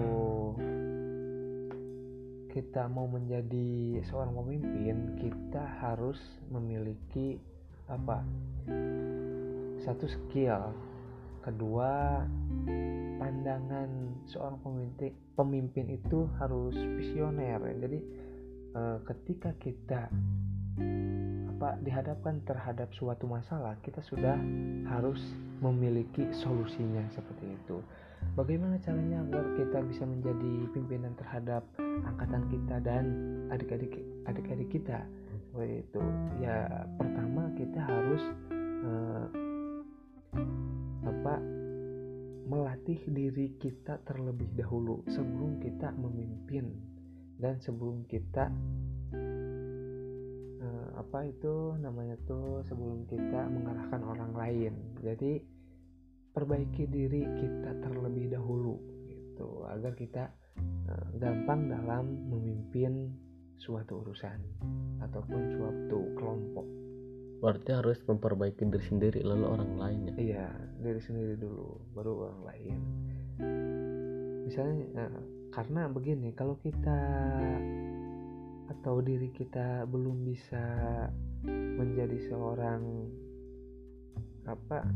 kita 2.50 2.90
mau 2.90 3.06
menjadi 3.06 4.02
seorang 4.10 4.34
pemimpin 4.34 4.96
kita 5.22 5.62
harus 5.78 6.18
memiliki 6.50 7.38
apa? 7.86 8.26
Satu 9.86 10.10
skill. 10.10 10.74
Kedua 11.40 12.20
pandangan 13.16 13.88
seorang 14.28 14.60
pemimpin 14.60 15.12
pemimpin 15.38 15.86
itu 15.94 16.26
harus 16.36 16.74
visioner. 16.74 17.62
Jadi 17.80 18.00
eh, 18.74 18.98
ketika 19.06 19.50
kita 19.56 20.10
dihadapkan 21.84 22.40
terhadap 22.48 22.88
suatu 22.96 23.28
masalah, 23.28 23.76
kita 23.84 24.00
sudah 24.08 24.36
harus 24.88 25.20
memiliki 25.60 26.24
solusinya 26.32 27.04
seperti 27.12 27.52
itu. 27.52 27.84
Bagaimana 28.36 28.76
caranya 28.80 29.24
agar 29.24 29.44
kita 29.56 29.78
bisa 29.84 30.04
menjadi 30.04 30.52
pimpinan 30.72 31.12
terhadap 31.16 31.64
angkatan 31.80 32.48
kita 32.48 32.76
dan 32.84 33.04
adik-adik 33.52 33.96
adik-adik 34.28 34.68
kita 34.72 35.04
seperti 35.48 35.84
itu? 35.84 36.02
Ya 36.40 36.84
pertama 37.00 37.48
kita 37.56 37.80
harus 37.80 38.22
eh, 38.84 39.24
apa 41.04 41.34
melatih 42.50 42.98
diri 43.08 43.56
kita 43.62 44.02
terlebih 44.04 44.50
dahulu 44.58 45.06
sebelum 45.06 45.62
kita 45.62 45.94
memimpin 45.94 46.70
dan 47.40 47.56
sebelum 47.62 48.04
kita 48.10 48.52
eh, 50.60 50.88
apa 50.96 51.26
itu 51.26 51.74
namanya 51.80 52.16
tuh 52.28 52.62
sebelum 52.68 53.08
kita 53.08 53.48
mengarahkan 53.48 54.00
orang 54.04 54.32
lain? 54.36 54.72
Jadi 55.00 55.40
perbaiki 56.30 56.86
diri 56.86 57.24
kita 57.24 57.80
terlebih 57.82 58.30
dahulu 58.30 58.76
gitu. 59.08 59.64
Agar 59.66 59.96
kita 59.96 60.30
eh, 60.60 61.06
gampang 61.18 61.72
dalam 61.72 62.28
memimpin 62.28 63.10
suatu 63.60 64.00
urusan 64.04 64.40
ataupun 65.04 65.40
suatu 65.56 65.98
kelompok. 66.16 66.66
Berarti 67.40 67.72
harus 67.72 67.96
memperbaiki 68.04 68.68
diri 68.68 68.84
sendiri 68.84 69.20
lalu 69.24 69.44
orang 69.48 69.72
lain 69.80 70.00
ya? 70.12 70.14
Iya 70.20 70.46
diri 70.80 71.00
sendiri 71.00 71.34
dulu 71.40 71.80
baru 71.96 72.12
orang 72.28 72.42
lain. 72.52 72.78
Misalnya 74.44 74.84
eh, 75.08 75.20
karena 75.50 75.88
begini 75.90 76.30
kalau 76.36 76.56
kita 76.62 77.00
atau 78.70 79.02
diri 79.02 79.34
kita 79.34 79.84
belum 79.90 80.22
bisa 80.22 80.62
menjadi 81.50 82.30
seorang 82.30 83.10
apa 84.46 84.86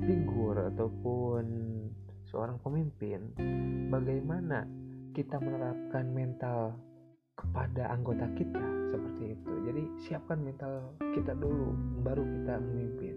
figur 0.00 0.56
ataupun 0.72 1.44
seorang 2.30 2.56
pemimpin 2.64 3.30
bagaimana 3.92 4.64
kita 5.12 5.36
menerapkan 5.36 6.08
mental 6.14 6.78
kepada 7.36 7.90
anggota 7.92 8.28
kita 8.36 8.64
seperti 8.92 9.34
itu? 9.36 9.52
Jadi 9.66 9.82
siapkan 10.06 10.38
mental 10.44 10.94
kita 11.16 11.32
dulu 11.36 11.72
baru 12.04 12.22
kita 12.22 12.54
memimpin. 12.60 13.16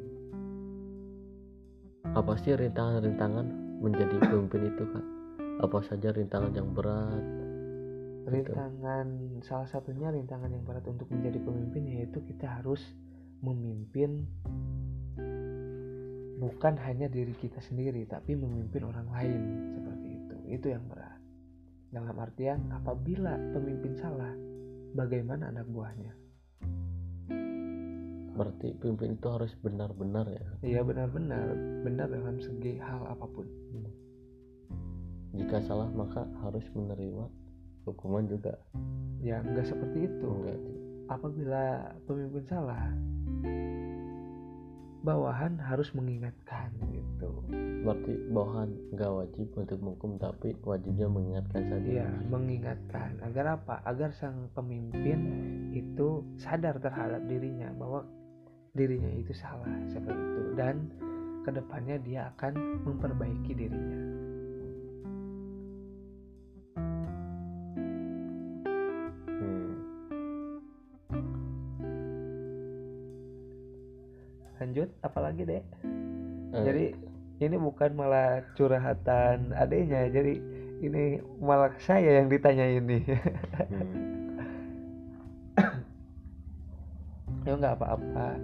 Apa 2.14 2.38
sih 2.40 2.56
rintangan-rintangan 2.56 3.48
menjadi 3.84 4.16
pemimpin 4.24 4.62
itu 4.70 4.84
kak? 4.86 5.06
Apa 5.62 5.80
saja 5.86 6.10
rintangan 6.12 6.54
yang 6.56 6.70
berat 6.74 7.24
rintangan 8.24 9.08
salah 9.44 9.68
satunya 9.68 10.08
rintangan 10.08 10.52
yang 10.52 10.64
berat 10.64 10.88
untuk 10.88 11.12
menjadi 11.12 11.44
pemimpin 11.44 11.84
yaitu 11.88 12.24
kita 12.24 12.48
harus 12.48 12.80
memimpin 13.44 14.24
bukan 16.40 16.76
hanya 16.80 17.08
diri 17.12 17.36
kita 17.40 17.60
sendiri 17.64 18.04
tapi 18.08 18.36
memimpin 18.36 18.84
orang 18.84 19.08
lain 19.12 19.42
seperti 19.76 20.08
itu. 20.12 20.36
Itu 20.60 20.68
yang 20.72 20.84
berat. 20.88 21.20
Dalam 21.94 22.16
artian 22.18 22.72
apabila 22.74 23.38
pemimpin 23.54 23.94
salah 24.00 24.34
bagaimana 24.96 25.52
anak 25.54 25.68
buahnya? 25.70 26.14
Berarti 28.34 28.74
pemimpin 28.82 29.14
itu 29.14 29.28
harus 29.30 29.54
benar-benar 29.62 30.26
ya? 30.26 30.48
Iya 30.66 30.82
benar-benar. 30.82 31.54
Benar 31.86 32.08
dalam 32.10 32.42
segi 32.42 32.82
hal 32.82 33.06
apa 33.06 33.30
pun. 33.30 33.46
Jika 35.34 35.62
salah 35.66 35.90
maka 35.94 36.26
harus 36.42 36.66
menerima 36.74 37.43
hukuman 37.84 38.26
juga. 38.28 38.58
Ya 39.24 39.40
enggak 39.44 39.68
seperti 39.72 40.08
itu. 40.08 40.28
Enggak 40.28 40.60
apabila 41.12 41.94
pemimpin 42.08 42.46
salah 42.48 42.90
bawahan 45.04 45.60
harus 45.60 45.92
mengingatkan. 45.92 46.72
Gitu. 46.88 47.30
Berarti 47.84 48.14
bawahan 48.32 48.72
nggak 48.96 49.12
wajib 49.12 49.48
untuk 49.60 49.78
menghukum 49.84 50.16
tapi 50.16 50.56
wajibnya 50.64 51.08
mengingatkan 51.12 51.64
saja. 51.68 51.88
Iya, 51.88 52.10
mengingatkan. 52.32 53.20
Agar 53.20 53.60
apa? 53.60 53.84
Agar 53.84 54.16
sang 54.16 54.48
pemimpin 54.56 55.20
itu 55.76 56.24
sadar 56.40 56.80
terhadap 56.80 57.20
dirinya 57.28 57.68
bahwa 57.76 58.08
dirinya 58.72 59.12
itu 59.12 59.36
salah 59.36 59.76
seperti 59.92 60.24
itu. 60.24 60.42
Dan 60.56 60.76
ke 61.44 61.52
depannya 61.52 62.00
dia 62.00 62.32
akan 62.32 62.56
memperbaiki 62.88 63.52
dirinya. 63.52 64.00
Lanjut, 74.84 75.00
apalagi 75.00 75.48
dek? 75.48 75.64
Eh, 76.52 76.60
Jadi 76.68 76.86
ini 77.40 77.56
bukan 77.56 77.96
malah 77.96 78.44
curhatan 78.60 79.56
adanya, 79.56 80.12
jadi 80.12 80.44
ini 80.84 81.24
malah 81.40 81.72
saya 81.80 82.20
yang 82.20 82.28
ditanya 82.28 82.68
ini. 82.68 83.00
hmm. 83.00 83.96
ya 87.48 87.56
nggak 87.56 87.80
apa-apa, 87.80 88.36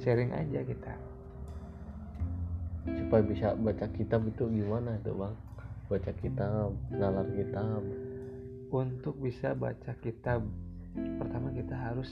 sharing 0.00 0.32
aja 0.32 0.64
kita. 0.64 0.96
supaya 2.88 3.20
bisa 3.20 3.52
baca 3.52 3.84
kitab 3.92 4.24
itu 4.24 4.48
gimana 4.48 4.96
itu 4.96 5.12
bang 5.12 5.36
baca 5.92 6.08
kitab 6.24 6.72
nalar 6.88 7.28
kitab 7.36 7.84
untuk 8.72 9.20
bisa 9.20 9.52
baca 9.52 9.92
kitab 10.00 10.40
pertama 11.20 11.52
kita 11.52 11.76
harus 11.76 12.08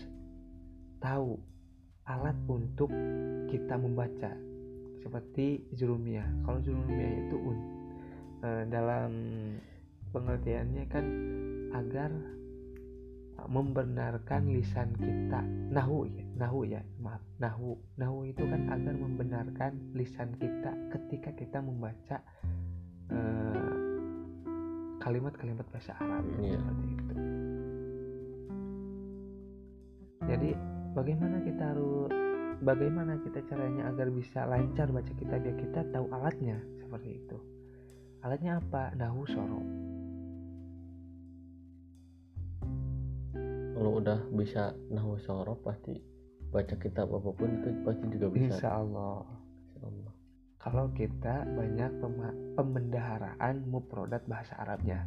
tahu 1.01 1.41
alat 2.07 2.39
untuk 2.47 2.91
kita 3.51 3.75
membaca 3.75 4.31
seperti 5.03 5.67
jurumiyah 5.75 6.27
kalau 6.43 6.59
jurumiyah 6.63 7.13
itu 7.27 7.37
un- 7.37 7.69
eh, 8.43 8.65
dalam 8.67 9.11
pengertiannya 10.11 10.85
kan 10.87 11.07
agar 11.75 12.11
eh, 13.37 13.49
membenarkan 13.51 14.51
lisan 14.51 14.95
kita 14.99 15.43
nahu 15.71 16.07
ya 16.07 16.25
nahu 16.37 16.59
ya 16.65 16.83
maaf 16.99 17.23
nahu 17.39 17.75
nahu 17.99 18.27
itu 18.27 18.43
kan 18.43 18.71
agar 18.71 18.95
membenarkan 18.95 19.73
lisan 19.95 20.35
kita 20.39 20.73
ketika 20.91 21.31
kita 21.35 21.59
membaca 21.59 22.23
eh, 23.11 23.75
kalimat-kalimat 24.99 25.67
bahasa 25.71 25.95
Arab 26.03 26.27
Iya. 26.43 26.59
seperti 26.59 26.87
itu. 26.91 27.15
Jadi 30.27 30.51
bagaimana 30.97 31.45
kita 31.45 31.77
harus 31.77 32.09
bagaimana 32.65 33.21
kita 33.21 33.45
caranya 33.53 33.93
agar 33.93 34.09
bisa 34.09 34.49
lancar 34.49 34.89
baca 34.89 35.13
kitab 35.13 35.45
ya 35.45 35.53
kita 35.61 35.85
tahu 35.93 36.09
alatnya 36.09 36.57
seperti 36.81 37.21
itu. 37.21 37.37
Alatnya 38.25 38.59
apa? 38.65 38.97
Nahu 38.97 39.23
soro. 39.29 39.63
kalau 43.77 44.01
udah 44.01 44.19
bisa 44.33 44.73
nahu 44.89 45.21
sorof 45.21 45.61
pasti 45.61 46.01
baca 46.49 46.75
kitab 46.81 47.13
apa 47.13 47.31
pun 47.37 47.61
itu 47.61 47.69
pasti 47.85 48.09
juga 48.09 48.27
bisa 48.33 48.57
Insya 48.57 48.71
Allah. 48.73 49.21
Insya 49.69 49.81
Allah. 49.85 50.13
Kalau 50.57 50.87
kita 50.97 51.45
banyak 51.45 51.91
pembendaharaan 52.57 53.69
mufrodat 53.69 54.25
bahasa 54.25 54.57
Arabnya. 54.57 55.05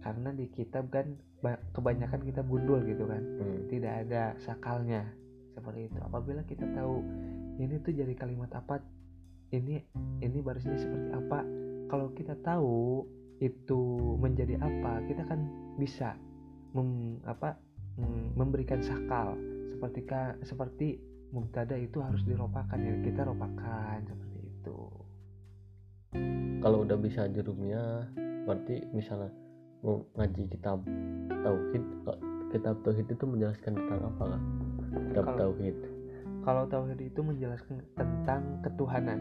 Karena 0.00 0.32
di 0.32 0.48
kitab 0.48 0.88
kan 0.88 1.16
ba- 1.44 1.60
kebanyakan 1.76 2.20
kita 2.24 2.40
gundul 2.44 2.80
gitu 2.84 3.04
kan. 3.04 3.20
Hmm. 3.20 3.68
tidak 3.68 3.92
ada 4.06 4.34
sakalnya. 4.40 5.04
Seperti 5.54 5.92
itu. 5.92 5.98
Apabila 6.00 6.42
kita 6.48 6.64
tahu 6.72 7.04
ini 7.60 7.76
tuh 7.84 7.92
jadi 7.92 8.12
kalimat 8.16 8.48
apa 8.56 8.80
ini 9.52 9.82
ini 10.22 10.38
barisnya 10.40 10.78
seperti 10.78 11.10
apa 11.10 11.42
kalau 11.90 12.14
kita 12.14 12.38
tahu 12.40 13.02
itu 13.42 13.80
menjadi 14.22 14.62
apa 14.62 15.02
kita 15.10 15.26
kan 15.26 15.42
bisa 15.74 16.14
mem, 16.72 17.18
apa 17.26 17.58
memberikan 18.36 18.80
sakal. 18.80 19.36
Seperti 19.76 20.00
ka- 20.06 20.36
seperti 20.44 20.88
mubtada 21.34 21.76
itu 21.76 22.00
harus 22.00 22.22
diropakan. 22.24 22.78
Ya 22.80 22.94
kita 23.04 23.26
ropakan 23.26 24.06
seperti 24.08 24.38
itu. 24.44 24.78
Kalau 26.60 26.84
udah 26.84 26.98
bisa 27.00 27.28
jurumnya 27.32 28.08
berarti 28.44 28.82
misalnya 28.92 29.30
ngaji 29.82 30.42
kitab 30.48 30.78
tauhid 31.40 31.84
kitab 32.50 32.74
tauhid 32.82 33.06
itu 33.08 33.24
menjelaskan 33.24 33.72
tentang 33.72 34.00
apa 34.04 34.24
lah 34.26 34.40
kitab 35.08 35.24
Kalau- 35.24 35.38
tauhid. 35.38 35.76
kalau 36.40 36.64
tauhid 36.66 37.00
itu 37.00 37.20
menjelaskan 37.20 37.76
tentang 37.94 38.42
ketuhanan. 38.60 39.20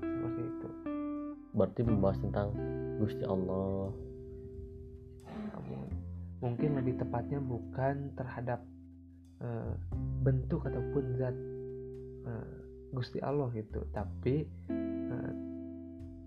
Seperti 0.00 0.42
itu. 0.42 0.68
Berarti 1.54 1.80
membahas 1.86 2.18
tentang 2.18 2.48
Gusti 2.98 3.22
Allah. 3.22 3.94
Mung- 5.64 5.92
mungkin 6.42 6.70
lebih 6.76 6.98
tepatnya 6.98 7.38
bukan 7.38 8.10
terhadap 8.14 8.60
eh, 9.38 9.72
bentuk 10.20 10.66
ataupun 10.66 11.04
zat 11.14 11.36
eh, 12.26 12.54
Gusti 12.90 13.18
Allah 13.18 13.48
gitu. 13.54 13.86
Tapi 13.90 14.46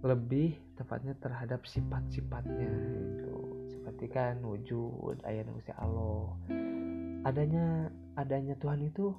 lebih 0.07 0.55
tepatnya 0.79 1.11
terhadap 1.19 1.67
sifat-sifatnya 1.67 2.71
itu 3.11 3.35
seperti 3.67 4.05
kan 4.07 4.39
wujud 4.39 5.19
ayat 5.27 5.43
Gusti 5.51 5.75
Allah. 5.75 6.31
Adanya 7.27 7.91
adanya 8.15 8.55
Tuhan 8.63 8.87
itu 8.87 9.11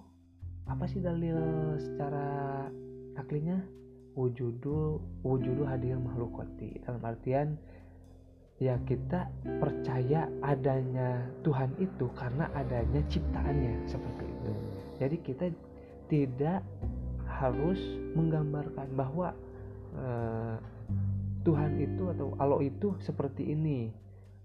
apa 0.65 0.89
sih 0.89 1.05
dalil 1.05 1.37
secara 1.77 2.65
aklinya 3.21 3.61
wujudu 4.17 4.99
wujudu 5.23 5.63
hadir 5.69 6.01
makhlukoti 6.01 6.81
dalam 6.83 7.01
artian 7.05 7.55
ya 8.59 8.75
kita 8.89 9.31
percaya 9.63 10.27
adanya 10.43 11.23
Tuhan 11.47 11.71
itu 11.79 12.11
karena 12.19 12.51
adanya 12.57 13.01
ciptaannya 13.07 13.87
seperti 13.87 14.25
itu. 14.27 14.53
Jadi 14.99 15.17
kita 15.23 15.47
tidak 16.11 16.61
harus 17.29 17.79
menggambarkan 18.19 18.89
bahwa 18.99 19.31
eh, 19.95 20.57
Tuhan 21.47 21.79
itu 21.79 22.11
atau 22.13 22.35
Allah 22.39 22.61
itu 22.63 22.95
seperti 23.01 23.55
ini 23.55 23.89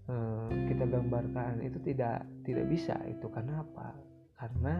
eh, 0.08 0.48
kita 0.70 0.84
gambarkan 0.88 1.60
itu 1.64 1.78
tidak 1.82 2.24
tidak 2.46 2.66
bisa 2.70 2.94
itu 3.08 3.26
karena 3.32 3.64
apa 3.64 3.88
karena 4.38 4.74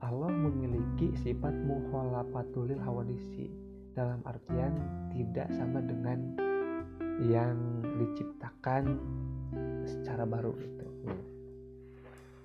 Allah 0.00 0.32
memiliki 0.32 1.14
sifat 1.22 1.54
muholafatulil 1.64 2.80
hawadisi 2.82 3.52
dalam 3.94 4.22
artian 4.26 4.72
tidak 5.12 5.50
sama 5.54 5.82
dengan 5.84 6.34
yang 7.20 7.84
diciptakan 8.00 8.96
secara 9.84 10.24
baru 10.24 10.56
gitu 10.56 10.86
Hmm. 11.00 11.24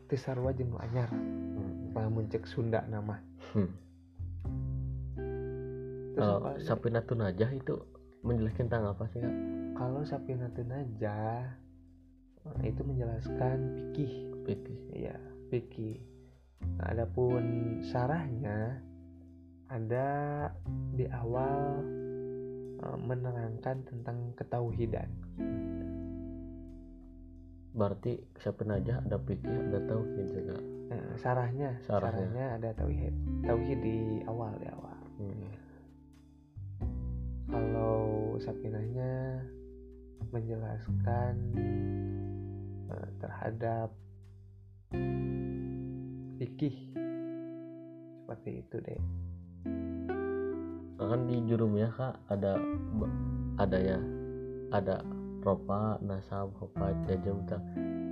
Tisarwa 0.08 0.56
anyar 0.56 1.12
Hmm. 1.12 1.92
lamun 1.92 2.32
cek 2.32 2.48
Sunda 2.48 2.88
nama 2.88 3.20
Hmm. 3.52 3.85
Kalau 6.16 6.40
apa 6.40 6.50
lagi? 6.56 6.64
Sapinatun 6.64 7.20
Najah 7.20 7.52
itu 7.52 7.76
menjelaskan 8.24 8.66
tentang 8.66 8.84
apa 8.90 9.04
sih 9.12 9.20
kak? 9.22 9.36
kalau 9.76 10.02
Sapinatun 10.02 10.68
Najah 10.72 11.44
eh, 12.48 12.64
itu 12.66 12.82
menjelaskan 12.82 13.58
fikih 13.76 14.14
Fikih. 14.46 14.80
ya 14.96 15.18
fikih 15.50 15.98
nah, 16.78 16.90
adapun 16.90 17.44
sarahnya 17.84 18.80
ada 19.68 20.08
di 20.94 21.06
awal 21.12 21.84
eh, 22.80 22.98
menerangkan 22.98 23.84
tentang 23.84 24.32
ketauhidan 24.34 25.10
Berarti 27.76 28.16
Sapin 28.40 28.72
Najah 28.72 29.04
ada 29.04 29.20
fikih, 29.20 29.52
ada 29.52 29.84
tauhid 29.84 30.28
juga. 30.32 30.56
Eh, 30.96 31.12
sarahnya 31.20 31.76
Sarahnya. 31.84 32.24
sarahnya 32.24 32.46
ada 32.56 32.70
tauhid 32.72 33.12
tauhid 33.44 33.80
di 33.84 33.98
awal 34.26 34.56
di 34.56 34.68
awal 34.72 34.96
Hmm. 35.16 35.48
Kalau 37.50 38.36
Sapinahnya 38.42 39.42
menjelaskan 40.34 41.34
eh, 42.92 43.10
terhadap 43.22 43.90
fikih 46.42 46.78
seperti 48.26 48.66
itu 48.66 48.76
deh 48.82 49.02
Kan 50.96 51.30
di 51.30 51.38
jurumnya 51.46 51.92
kak 51.94 52.18
ada 52.34 52.58
ada 53.62 53.78
ya 53.78 54.00
ada 54.74 55.06
ropa 55.46 56.02
nasab 56.02 56.50
hopa 56.58 56.92
jajam 57.06 57.46
tak 57.46 57.62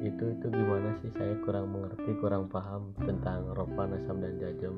itu 0.04 0.36
itu 0.36 0.48
gimana 0.52 0.94
sih? 1.00 1.10
Saya 1.16 1.34
kurang 1.48 1.72
mengerti 1.72 2.12
kurang 2.20 2.52
paham 2.52 2.92
tentang 3.02 3.50
ropa 3.56 3.88
nasab 3.88 4.20
dan 4.20 4.36
jajam 4.36 4.76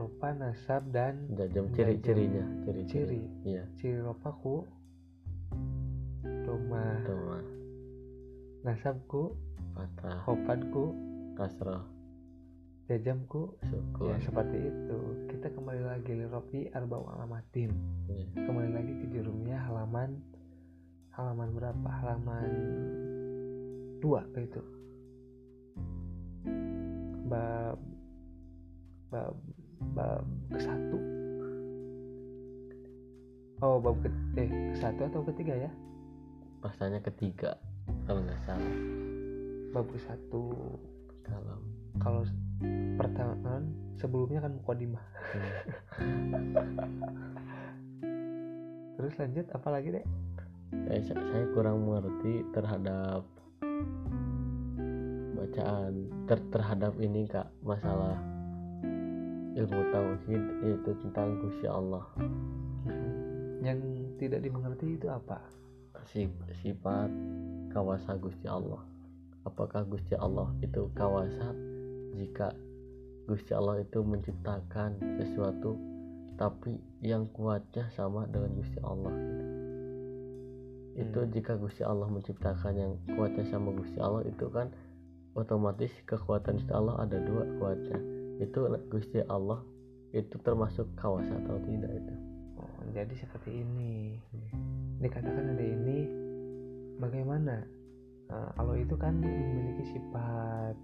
rupa 0.00 0.32
nasab 0.32 0.88
dan 0.88 1.28
Jajam. 1.36 1.68
ciri-cirinya 1.76 2.44
ciri 2.64 2.82
Ciri. 2.88 3.22
iya 3.44 3.68
ciri. 3.76 4.00
Rupaku 4.00 4.64
rumah 6.48 6.98
itu 6.98 7.14
mah 7.14 7.44
nasabku. 8.64 9.36
Patah. 9.70 10.18
Hopadku 10.26 10.84
kasroh 11.38 11.84
jajamku. 12.90 13.54
Syukur. 13.70 14.10
Ya 14.10 14.18
seperti 14.18 14.58
itu. 14.66 14.98
Kita 15.30 15.46
kembali 15.54 15.82
lagi 15.86 16.10
li 16.10 16.26
Rofi 16.26 16.66
arba'u 16.74 17.06
alamatin. 17.06 17.70
Iya. 18.10 18.50
kembali 18.50 18.70
lagi 18.74 18.92
ke 18.98 19.06
jurumnya 19.14 19.62
halaman 19.62 20.18
halaman 21.14 21.48
berapa? 21.54 21.88
Halaman 22.02 22.50
dua 24.02 24.26
itu. 24.34 24.62
Bab 27.30 27.78
bab 29.14 29.38
bab 29.96 30.24
ke 30.52 30.58
satu 30.60 30.98
oh 33.60 33.76
bab 33.80 33.96
ke 34.00 34.08
eh 34.40 34.48
ke 34.48 34.76
satu 34.78 35.00
atau 35.08 35.20
ketiga 35.32 35.56
ya? 35.56 35.70
Pasanya 36.60 37.00
ketiga 37.00 37.56
kalau 38.04 38.20
nggak 38.24 38.40
salah. 38.44 38.76
Bab 39.72 39.86
ke 39.88 39.98
satu 40.02 40.42
kalau 41.24 41.56
kalau 41.98 42.22
pertama 42.98 43.64
sebelumnya 43.96 44.40
kan 44.44 44.52
mukadimah 44.56 45.04
hmm, 45.32 45.52
terus 48.96 49.14
lanjut 49.16 49.46
apa 49.52 49.68
lagi 49.72 49.88
deh 49.96 50.06
saya, 50.86 51.00
saya 51.02 51.44
kurang 51.56 51.82
mengerti 51.84 52.44
terhadap 52.52 53.24
bacaan 55.34 55.94
ter- 56.28 56.48
terhadap 56.52 56.92
ini 57.00 57.26
kak 57.26 57.48
masalah 57.64 58.16
ilmu 59.50 59.80
tauhid 59.90 60.42
yaitu 60.62 60.90
tentang 61.02 61.34
Gusti 61.42 61.66
Allah. 61.66 62.06
Yang 63.60 63.78
tidak 64.22 64.40
dimengerti 64.46 64.94
itu 64.94 65.06
apa? 65.10 65.42
Si 66.14 66.30
sifat 66.62 67.10
kawasa 67.74 68.14
Gusti 68.16 68.46
Allah. 68.46 68.80
Apakah 69.42 69.82
Gusti 69.88 70.14
Allah 70.14 70.48
itu 70.62 70.86
kawasa? 70.94 71.50
Jika 72.14 72.54
Gusti 73.26 73.50
Allah 73.54 73.82
itu 73.82 74.02
menciptakan 74.02 74.98
sesuatu 75.18 75.78
tapi 76.38 76.80
yang 77.04 77.28
kuatnya 77.34 77.90
sama 77.92 78.24
dengan 78.30 78.54
Gusti 78.56 78.78
Allah. 78.80 79.14
Itu 80.96 81.20
Hmm. 81.26 81.30
jika 81.32 81.58
Gusti 81.58 81.82
Allah 81.84 82.08
menciptakan 82.08 82.72
yang 82.74 82.92
kuatnya 83.18 83.44
sama 83.50 83.74
Gusti 83.74 83.98
Allah 83.98 84.24
itu 84.24 84.46
kan 84.48 84.72
otomatis 85.36 85.92
kekuatan 86.06 86.58
Gusti 86.58 86.72
Allah 86.74 86.96
ada 87.02 87.18
dua 87.22 87.46
kuatnya 87.60 88.19
itu 88.40 88.58
Gusti 88.88 89.20
Allah 89.28 89.60
itu 90.10 90.34
termasuk 90.42 90.88
kawasa 90.98 91.30
atau 91.44 91.60
tidak 91.62 91.92
itu? 91.92 92.14
Oh, 92.58 92.80
jadi 92.90 93.14
seperti 93.14 93.62
ini. 93.62 94.18
Dikatakan 94.98 95.54
ada 95.54 95.64
ini 95.64 96.08
bagaimana? 96.98 97.62
Nah, 98.30 98.48
Allah 98.58 98.78
itu 98.80 98.94
kan 98.98 99.20
memiliki 99.20 99.94
sifat 99.94 100.74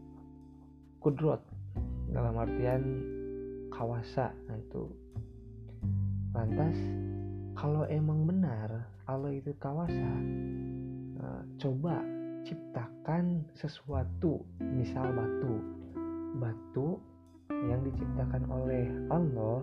kudrot 1.02 1.42
dalam 2.10 2.34
artian 2.38 2.82
kawasa. 3.70 4.34
Nah 4.46 4.56
itu 4.58 4.90
lantas 6.36 6.76
kalau 7.56 7.88
emang 7.88 8.28
benar 8.28 8.90
Allah 9.08 9.32
itu 9.32 9.54
kawasa 9.56 10.12
eh, 11.22 11.42
coba 11.62 12.02
ciptakan 12.46 13.46
sesuatu 13.54 14.42
misal 14.60 15.10
batu. 15.14 15.54
Batu 16.36 17.00
yang 17.50 17.82
diciptakan 17.86 18.42
oleh 18.50 18.86
Allah 19.10 19.62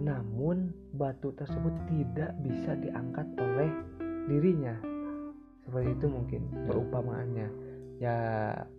namun 0.00 0.74
batu 0.94 1.30
tersebut 1.38 1.70
tidak 1.86 2.34
bisa 2.42 2.74
diangkat 2.78 3.26
oleh 3.38 3.70
dirinya. 4.26 4.74
Seperti 5.62 5.88
itu 5.94 6.06
mungkin 6.10 6.42
perumpamaannya. 6.66 7.48
Ya 8.02 8.18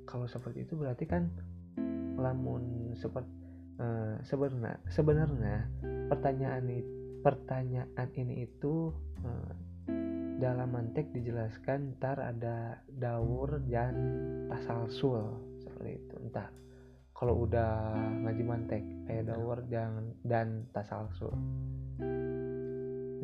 kalau 0.03 0.27
seperti 0.27 0.67
itu 0.67 0.75
berarti 0.75 1.08
kan 1.08 1.31
lamun 2.19 2.95
seperti 2.99 3.31
sebenarnya 4.23 4.79
sebenarnya 4.88 5.67
pertanyaan 6.08 6.63
ini 6.67 6.79
pertanyaan 7.19 8.10
ini 8.15 8.47
itu 8.47 8.91
eh, 9.23 9.51
dalam 10.36 10.67
mantek 10.75 11.15
dijelaskan 11.15 11.95
ntar 11.99 12.19
ada 12.19 12.84
daur 12.91 13.63
dan 13.71 13.95
tasalsul. 14.51 15.39
Seperti 15.63 15.91
itu 15.95 16.15
ntar 16.27 16.51
kalau 17.15 17.47
udah 17.47 17.95
ngaji 18.28 18.43
mantek 18.43 18.84
kayak 19.08 19.32
daur 19.32 19.63
dan 19.71 20.12
dan 20.28 20.67
tasalsul 20.75 21.32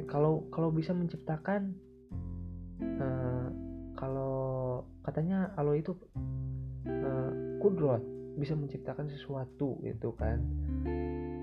kalau 0.07 0.47
kalau 0.49 0.71
bisa 0.71 0.95
menciptakan 0.95 1.75
eh, 2.81 3.47
kalau 3.99 4.81
katanya 5.03 5.51
Allah 5.59 5.77
itu 5.77 5.93
eh, 6.87 7.31
kudrot 7.61 8.01
bisa 8.39 8.55
menciptakan 8.55 9.11
sesuatu 9.11 9.77
gitu 9.83 10.15
kan. 10.15 10.39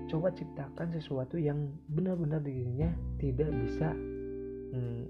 Coba 0.09 0.33
ciptakan 0.33 0.89
sesuatu 0.89 1.37
yang 1.37 1.69
benar-benar 1.85 2.41
dirinya 2.41 2.89
tidak 3.21 3.53
bisa 3.61 3.93
mm, 4.73 5.05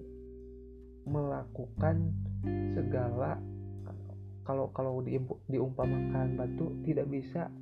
melakukan 1.07 2.11
segala 2.75 3.39
kalau 4.49 4.65
kalau 4.73 5.05
diumpamakan 5.45 6.33
batu 6.33 6.73
tidak 6.81 7.05
bisa 7.05 7.53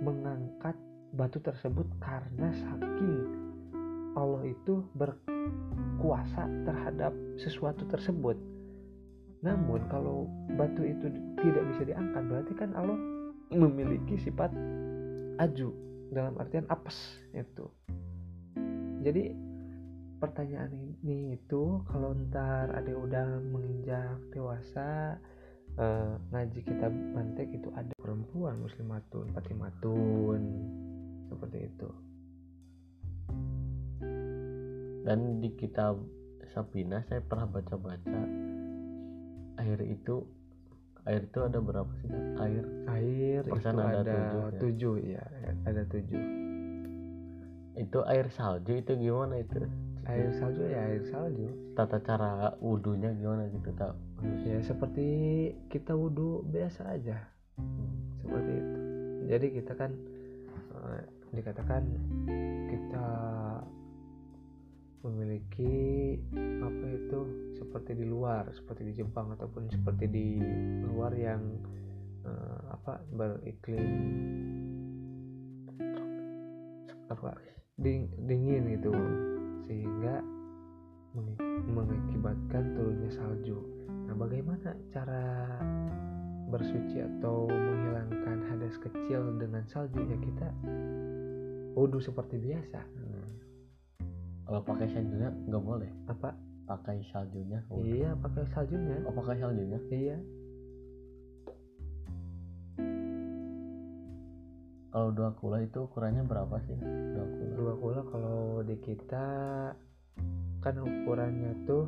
mengangkat 0.00 0.72
batu 1.12 1.36
tersebut 1.44 1.84
karena 2.00 2.48
saking 2.56 3.28
Allah 4.16 4.48
itu 4.48 4.80
berkuasa 4.96 6.48
terhadap 6.64 7.12
sesuatu 7.36 7.84
tersebut. 7.84 8.40
Namun 9.44 9.84
kalau 9.92 10.24
batu 10.56 10.80
itu 10.80 11.12
tidak 11.36 11.64
bisa 11.76 11.92
diangkat 11.92 12.24
berarti 12.24 12.52
kan 12.56 12.72
Allah 12.80 12.96
memiliki 13.52 14.16
sifat 14.16 14.56
aju 15.36 15.68
dalam 16.16 16.40
artian 16.40 16.64
apes 16.72 16.96
itu. 17.36 17.68
Jadi 19.04 19.36
pertanyaan 20.16 20.72
ini 21.04 21.36
itu 21.36 21.84
kalau 21.92 22.16
ntar 22.16 22.72
ada 22.72 22.92
udah 22.96 23.28
menginjak 23.52 24.16
dewasa 24.32 25.20
eh, 25.78 26.12
ngaji 26.32 26.60
kitab 26.64 26.92
mantek 26.92 27.48
itu 27.52 27.68
ada 27.72 27.92
perempuan 27.96 28.60
muslimatun 28.60 29.32
patimatun 29.32 30.40
seperti 31.32 31.58
itu. 31.68 31.90
Dan 35.02 35.42
di 35.42 35.50
kitab 35.58 35.98
Sapina 36.52 37.02
saya 37.08 37.24
pernah 37.24 37.48
baca-baca 37.48 38.20
air 39.62 39.80
itu 39.88 40.26
air 41.02 41.26
itu 41.26 41.38
ada 41.42 41.58
berapa 41.58 41.90
sih 42.04 42.10
air. 42.38 42.64
Air 42.86 43.42
Persen 43.48 43.74
itu 43.74 43.82
ada 43.82 43.98
ada, 43.98 44.14
tujuh, 44.14 44.44
ya? 44.46 44.58
tujuh 44.60 44.94
ya 45.16 45.24
ada 45.66 45.82
tujuh. 45.88 46.22
Itu 47.72 47.98
air 48.04 48.26
salju 48.28 48.72
itu 48.76 48.92
gimana 49.00 49.40
itu? 49.40 49.64
Air 50.04 50.30
salju 50.36 50.62
ya 50.68 50.80
air 50.92 51.02
salju. 51.08 51.48
Tata 51.74 51.98
cara 52.04 52.54
wudhunya 52.60 53.16
gimana 53.16 53.48
gitu 53.48 53.72
tak 53.74 53.96
ya 54.46 54.58
seperti 54.62 55.08
kita 55.70 55.94
wudhu 55.94 56.46
biasa 56.50 56.94
aja. 56.94 57.18
Seperti 58.22 58.52
itu. 58.52 58.78
Jadi 59.30 59.46
kita 59.60 59.72
kan 59.78 59.90
eh, 60.76 61.02
dikatakan 61.32 61.82
kita 62.68 63.08
memiliki 65.02 66.14
apa 66.62 66.84
itu 66.94 67.20
seperti 67.58 67.98
di 67.98 68.06
luar 68.06 68.46
seperti 68.54 68.86
di 68.86 69.02
Jepang 69.02 69.34
ataupun 69.34 69.66
seperti 69.66 70.04
di 70.06 70.28
luar 70.86 71.10
yang 71.18 71.42
eh, 72.22 72.62
apa 72.70 73.02
beriklim 73.10 73.90
apa 77.10 77.34
ding- 77.78 78.12
dingin 78.26 78.78
gitu. 78.78 78.94
Sehingga 79.66 80.41
mengakibatkan 81.68 82.72
turunnya 82.72 83.10
salju. 83.12 83.60
Nah 84.08 84.14
bagaimana 84.16 84.72
cara 84.92 85.24
bersuci 86.48 87.00
atau 87.00 87.48
menghilangkan 87.48 88.38
hadas 88.52 88.76
kecil 88.80 89.40
dengan 89.40 89.64
salju 89.72 90.04
ya 90.04 90.18
kita 90.20 90.48
wudhu 91.76 92.00
seperti 92.00 92.36
biasa. 92.40 92.80
Hmm. 92.80 93.28
kalau 94.42 94.60
pakai 94.68 94.88
saljunya 94.92 95.32
nggak 95.48 95.64
boleh. 95.64 95.90
Apa? 96.12 96.36
Pakai 96.68 97.00
saljunya 97.08 97.64
wudhu. 97.72 97.88
iya 97.88 98.10
pakai 98.16 98.44
saljunya. 98.52 99.00
Oh 99.08 99.14
pakai 99.16 99.40
saljunya? 99.40 99.80
Iya. 99.88 100.18
Kalau 104.92 105.08
dua 105.08 105.32
kula 105.40 105.64
itu 105.64 105.88
ukurannya 105.88 106.20
berapa 106.28 106.52
sih? 106.68 106.76
Dua 106.76 107.24
kula. 107.24 107.52
Dua 107.56 107.74
kula 107.80 108.00
kalau 108.12 108.60
di 108.60 108.76
kita 108.76 109.24
kan 110.62 110.78
ukurannya 110.78 111.52
tuh 111.66 111.84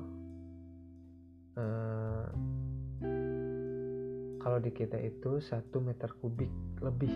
eh, 1.54 2.26
kalau 4.42 4.58
di 4.60 4.70
kita 4.74 4.98
itu 5.00 5.40
satu 5.40 5.80
meter 5.80 6.10
kubik 6.18 6.50
lebih. 6.82 7.14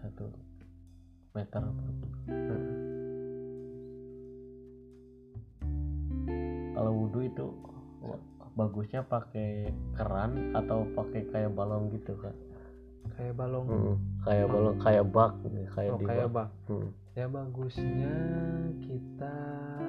Satu 0.00 0.30
meter 1.36 1.62
Nah, 2.30 2.62
kalau 6.72 6.92
wudhu 6.96 7.20
itu 7.26 7.46
bagusnya 8.54 9.02
pakai 9.04 9.68
keran 9.98 10.54
atau 10.54 10.86
pakai 10.94 11.28
kayak 11.28 11.52
balong 11.52 11.90
gitu 11.92 12.14
kan 12.18 12.34
kayak 13.20 13.34
balong. 13.36 13.66
Kayak 14.24 14.46
balong 14.48 14.76
kayak 14.80 15.04
bak 15.12 15.32
kayak 15.76 15.92
oh, 15.92 15.98
di 16.00 16.04
kayak 16.08 16.28
bak. 16.32 16.48
bak. 16.48 16.48
Hmm. 16.72 16.88
Ya 17.18 17.26
bagusnya 17.26 18.14
kita 18.86 19.36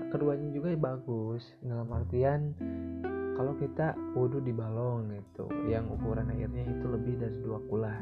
keduanya 0.10 0.50
juga 0.50 0.74
bagus 0.74 1.46
dalam 1.62 1.88
artian 1.94 2.58
kalau 3.38 3.54
kita 3.62 3.94
wudhu 4.18 4.42
di 4.42 4.54
balong 4.54 5.10
gitu 5.14 5.46
yang 5.70 5.86
ukuran 5.90 6.34
airnya 6.34 6.66
itu 6.66 6.86
lebih 6.90 7.18
dari 7.22 7.38
dua 7.46 7.62
kula 7.70 7.98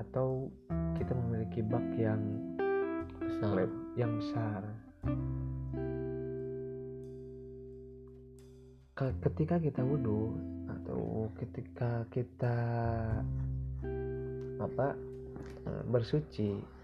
atau 0.00 0.48
kita 0.96 1.12
memiliki 1.12 1.60
bak 1.60 1.86
yang 1.96 2.20
besar. 3.20 3.68
Yang 3.96 4.10
besar. 4.20 4.60
Ke- 8.96 9.16
ketika 9.28 9.56
kita 9.60 9.80
wudhu 9.80 10.36
atau 10.68 11.28
ketika 11.40 12.04
kita 12.12 12.56
apa 14.60 14.92
eh, 15.64 15.82
bersuci 15.88 16.79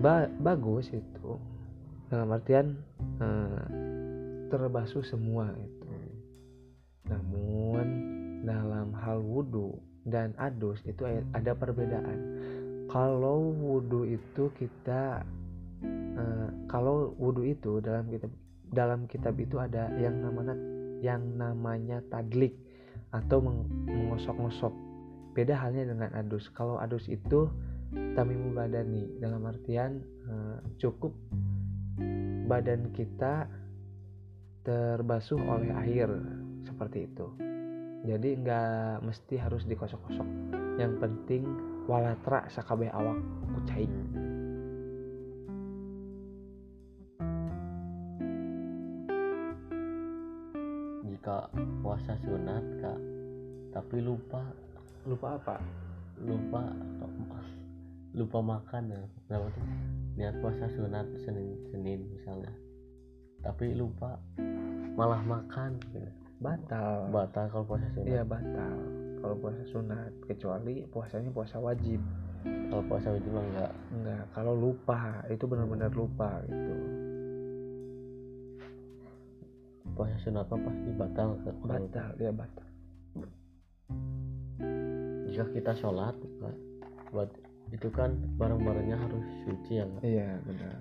ba- 0.00 0.30
bagus 0.42 0.90
itu. 0.90 1.30
Dalam 2.08 2.32
artian 2.32 2.78
eh, 3.20 3.62
terbasuh 4.48 5.04
semua 5.04 5.52
itu. 5.56 5.92
Namun 7.08 7.86
dalam 8.44 8.92
hal 8.96 9.20
wudhu 9.20 9.76
dan 10.08 10.32
adus 10.40 10.80
itu 10.88 11.04
ada 11.34 11.52
perbedaan. 11.52 12.18
Kalau 12.88 13.52
wudhu 13.52 14.08
itu 14.08 14.48
kita 14.56 15.20
eh, 16.16 16.48
kalau 16.70 17.12
wudhu 17.20 17.44
itu 17.44 17.84
dalam 17.84 18.08
kitab 18.08 18.32
dalam 18.68 19.00
kitab 19.08 19.34
itu 19.40 19.56
ada 19.60 19.88
yang 19.96 20.20
namanya 20.20 20.56
yang 21.00 21.22
namanya 21.36 22.04
tadlik 22.08 22.56
atau 23.12 23.40
meng- 23.40 23.68
mengosok-ngosok. 23.88 24.72
Beda 25.32 25.54
halnya 25.54 25.86
dengan 25.86 26.10
adus. 26.18 26.50
Kalau 26.52 26.76
adus 26.82 27.06
itu 27.06 27.46
tamimul 27.92 28.52
badani 28.52 29.16
dalam 29.16 29.46
artian 29.48 30.02
eh, 30.28 30.58
cukup 30.76 31.14
badan 32.48 32.92
kita 32.92 33.48
terbasuh 34.64 35.40
oleh 35.40 35.72
air 35.84 36.10
seperti 36.64 37.08
itu. 37.08 37.26
Jadi 38.04 38.28
nggak 38.44 39.04
mesti 39.04 39.34
harus 39.40 39.64
dikosok-kosok. 39.64 40.28
Yang 40.78 40.92
penting 41.02 41.42
walatra 41.90 42.46
sakabe 42.52 42.92
awak 42.92 43.18
kucai. 43.56 43.88
Jika 51.08 51.50
puasa 51.82 52.14
sunat 52.22 52.64
kak 52.80 53.00
tapi 53.72 53.96
lupa. 54.04 54.44
Lupa 55.08 55.40
apa? 55.40 55.56
Lupa 56.20 56.68
lupa 58.18 58.42
makan 58.42 58.90
ya. 58.90 59.02
Kenapa 59.30 59.46
tuh 59.54 59.64
niat 60.18 60.34
puasa 60.42 60.66
sunat 60.74 61.06
senin 61.22 61.54
senin 61.70 62.02
misalnya. 62.10 62.50
Tapi 63.46 63.78
lupa 63.78 64.18
malah 64.98 65.22
makan 65.22 65.78
gitu. 65.94 66.10
batal. 66.42 67.06
Batal 67.14 67.46
kalau 67.54 67.64
puasa 67.70 67.86
sunat. 67.94 68.10
Iya 68.10 68.22
batal 68.26 68.76
kalau 69.22 69.36
puasa 69.38 69.62
sunat. 69.70 70.10
Kecuali 70.26 70.82
puasanya 70.90 71.30
puasa 71.30 71.62
wajib. 71.62 72.02
Kalau 72.42 72.82
puasa 72.90 73.14
wajib 73.14 73.30
mah 73.30 73.46
enggak. 73.46 73.72
Enggak 73.94 74.24
kalau 74.34 74.54
lupa 74.58 75.22
itu 75.30 75.44
benar-benar 75.46 75.90
lupa 75.94 76.42
gitu. 76.50 76.74
Puasa 79.94 80.18
sunat 80.26 80.50
mah 80.50 80.60
pasti 80.66 80.90
batal 80.98 81.28
batal 81.62 82.10
ya 82.18 82.34
batal. 82.34 82.66
Jika 85.30 85.46
kita 85.54 85.72
sholat 85.78 86.18
buat 87.14 87.30
itu 87.72 87.88
kan 87.92 88.16
barang-barangnya 88.40 88.96
harus 88.96 89.24
suci 89.44 89.80
ya 89.80 89.86
Kak. 89.86 90.02
iya 90.04 90.40
benar. 90.44 90.80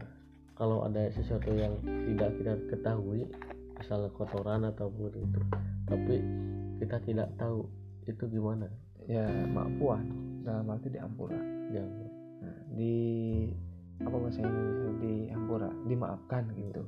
Kalau 0.57 0.87
ada 0.87 1.05
sesuatu 1.13 1.53
yang 1.53 1.77
tidak 1.85 2.33
kita 2.41 2.53
ketahui 2.73 3.29
misalnya 3.77 4.09
kotoran 4.17 4.65
ataupun 4.65 5.11
itu 5.13 5.41
tapi 5.85 6.15
kita 6.81 6.97
tidak 7.05 7.29
tahu 7.37 7.69
itu 8.09 8.23
gimana? 8.31 8.65
Ya 9.07 9.27
maafuan 9.53 10.07
dalam 10.43 10.67
arti 10.71 10.91
diampura 10.91 11.37
ya 11.71 11.83
Nah, 12.37 12.57
di 12.77 12.95
apa 13.99 14.15
bahasa 14.15 14.39
Indonesia? 14.39 14.91
Diampura 15.01 15.69
dimaafkan 15.85 16.43
gitu. 16.55 16.83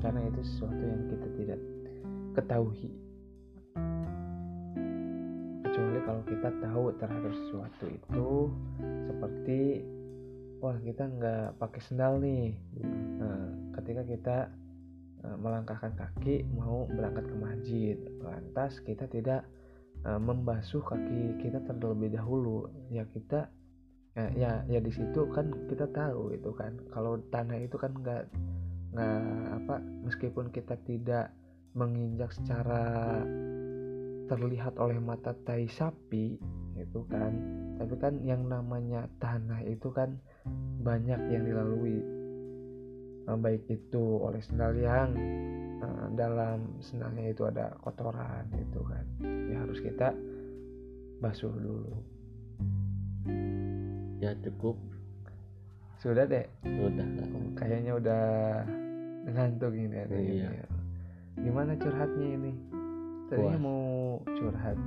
Karena 0.00 0.20
itu 0.26 0.40
sesuatu 0.42 0.82
yang 0.82 1.02
kita 1.10 1.28
tidak 1.38 1.60
ketahui 2.32 2.90
kecuali 5.72 6.04
kalau 6.04 6.22
kita 6.28 6.50
tahu 6.60 6.84
terhadap 7.00 7.32
sesuatu 7.32 7.84
itu 7.88 8.28
seperti 9.08 9.60
wah 10.60 10.76
kita 10.84 11.08
nggak 11.08 11.56
pakai 11.56 11.80
sendal 11.80 12.20
nih. 12.20 12.52
Nah, 13.16 13.48
ketika 13.80 14.04
kita 14.04 14.36
eh, 15.24 15.36
melangkahkan 15.40 15.96
kaki 15.96 16.44
mau 16.52 16.84
berangkat 16.92 17.24
ke 17.24 17.36
masjid 17.40 17.96
lantas 18.20 18.84
kita 18.84 19.08
tidak 19.08 19.48
eh, 20.04 20.20
membasuh 20.20 20.84
kaki 20.84 21.40
kita 21.40 21.64
terlebih 21.64 22.20
dahulu. 22.20 22.68
Ya 22.92 23.08
kita 23.08 23.48
ya 24.12 24.28
ya, 24.36 24.50
ya 24.68 24.80
di 24.84 24.92
situ 24.92 25.24
kan 25.32 25.48
kita 25.72 25.88
tahu 25.88 26.36
itu 26.36 26.52
kan. 26.52 26.76
Kalau 26.92 27.16
tanah 27.32 27.64
itu 27.64 27.80
kan 27.80 27.96
nggak 27.96 28.28
nggak 28.92 29.24
apa 29.64 29.80
meskipun 30.04 30.52
kita 30.52 30.76
tidak 30.84 31.32
menginjak 31.72 32.28
secara 32.36 33.24
terlihat 34.32 34.80
oleh 34.80 34.96
mata 34.96 35.36
tai 35.44 35.68
sapi 35.68 36.40
itu 36.80 37.00
kan. 37.12 37.36
Tapi 37.76 37.94
kan 38.00 38.16
yang 38.24 38.48
namanya 38.48 39.04
tanah 39.20 39.60
itu 39.68 39.92
kan 39.92 40.16
banyak 40.80 41.20
yang 41.28 41.44
dilalui. 41.44 42.00
Eh, 43.28 43.36
baik 43.36 43.68
itu 43.68 44.24
oleh 44.24 44.40
sendal 44.40 44.72
yang 44.80 45.12
eh, 45.84 46.06
dalam 46.16 46.80
sendalnya 46.80 47.28
itu 47.28 47.44
ada 47.44 47.76
kotoran 47.84 48.48
itu 48.56 48.80
kan. 48.88 49.04
Ya 49.52 49.60
harus 49.68 49.84
kita 49.84 50.16
basuh 51.20 51.52
dulu. 51.52 51.92
Ya 54.16 54.32
cukup. 54.40 54.80
Sudah 56.00 56.24
deh 56.24 56.48
sudah. 56.64 57.04
Kak. 57.04 57.28
kayaknya 57.62 57.92
udah 58.00 58.24
ngantuk 59.28 59.76
ini 59.76 59.96
ada 60.02 60.16
Iya. 60.18 60.50
ini. 60.50 60.66
gimana 61.46 61.72
curhatnya 61.78 62.28
ini 62.36 62.52
tadinya 63.30 63.58
Puas. 63.58 63.62
mau 63.62 63.82
curhat 64.26 64.78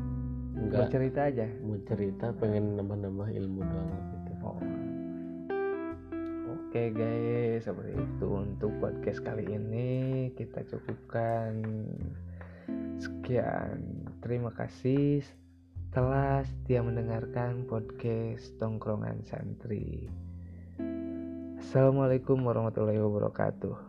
enggak 0.55 0.79
bercerita 0.87 1.19
aja 1.27 1.45
mau 1.63 1.77
cerita 1.83 2.25
pengen 2.39 2.79
nambah-nambah 2.79 3.27
ilmu 3.31 3.59
doang 3.63 3.91
gitu 4.15 4.25
Oh. 4.45 4.61
Oke 6.53 6.93
guys, 6.93 7.65
seperti 7.65 7.97
itu 7.97 8.27
untuk 8.29 8.69
podcast 8.77 9.25
kali 9.25 9.47
ini 9.47 9.89
kita 10.37 10.61
cukupkan 10.69 11.65
sekian. 13.01 13.81
Terima 14.21 14.53
kasih 14.53 15.25
telah 15.89 16.45
setia 16.45 16.85
mendengarkan 16.85 17.65
podcast 17.65 18.53
Tongkrongan 18.61 19.25
Santri. 19.25 20.11
Assalamualaikum 21.57 22.43
warahmatullahi 22.45 23.01
wabarakatuh. 23.01 23.84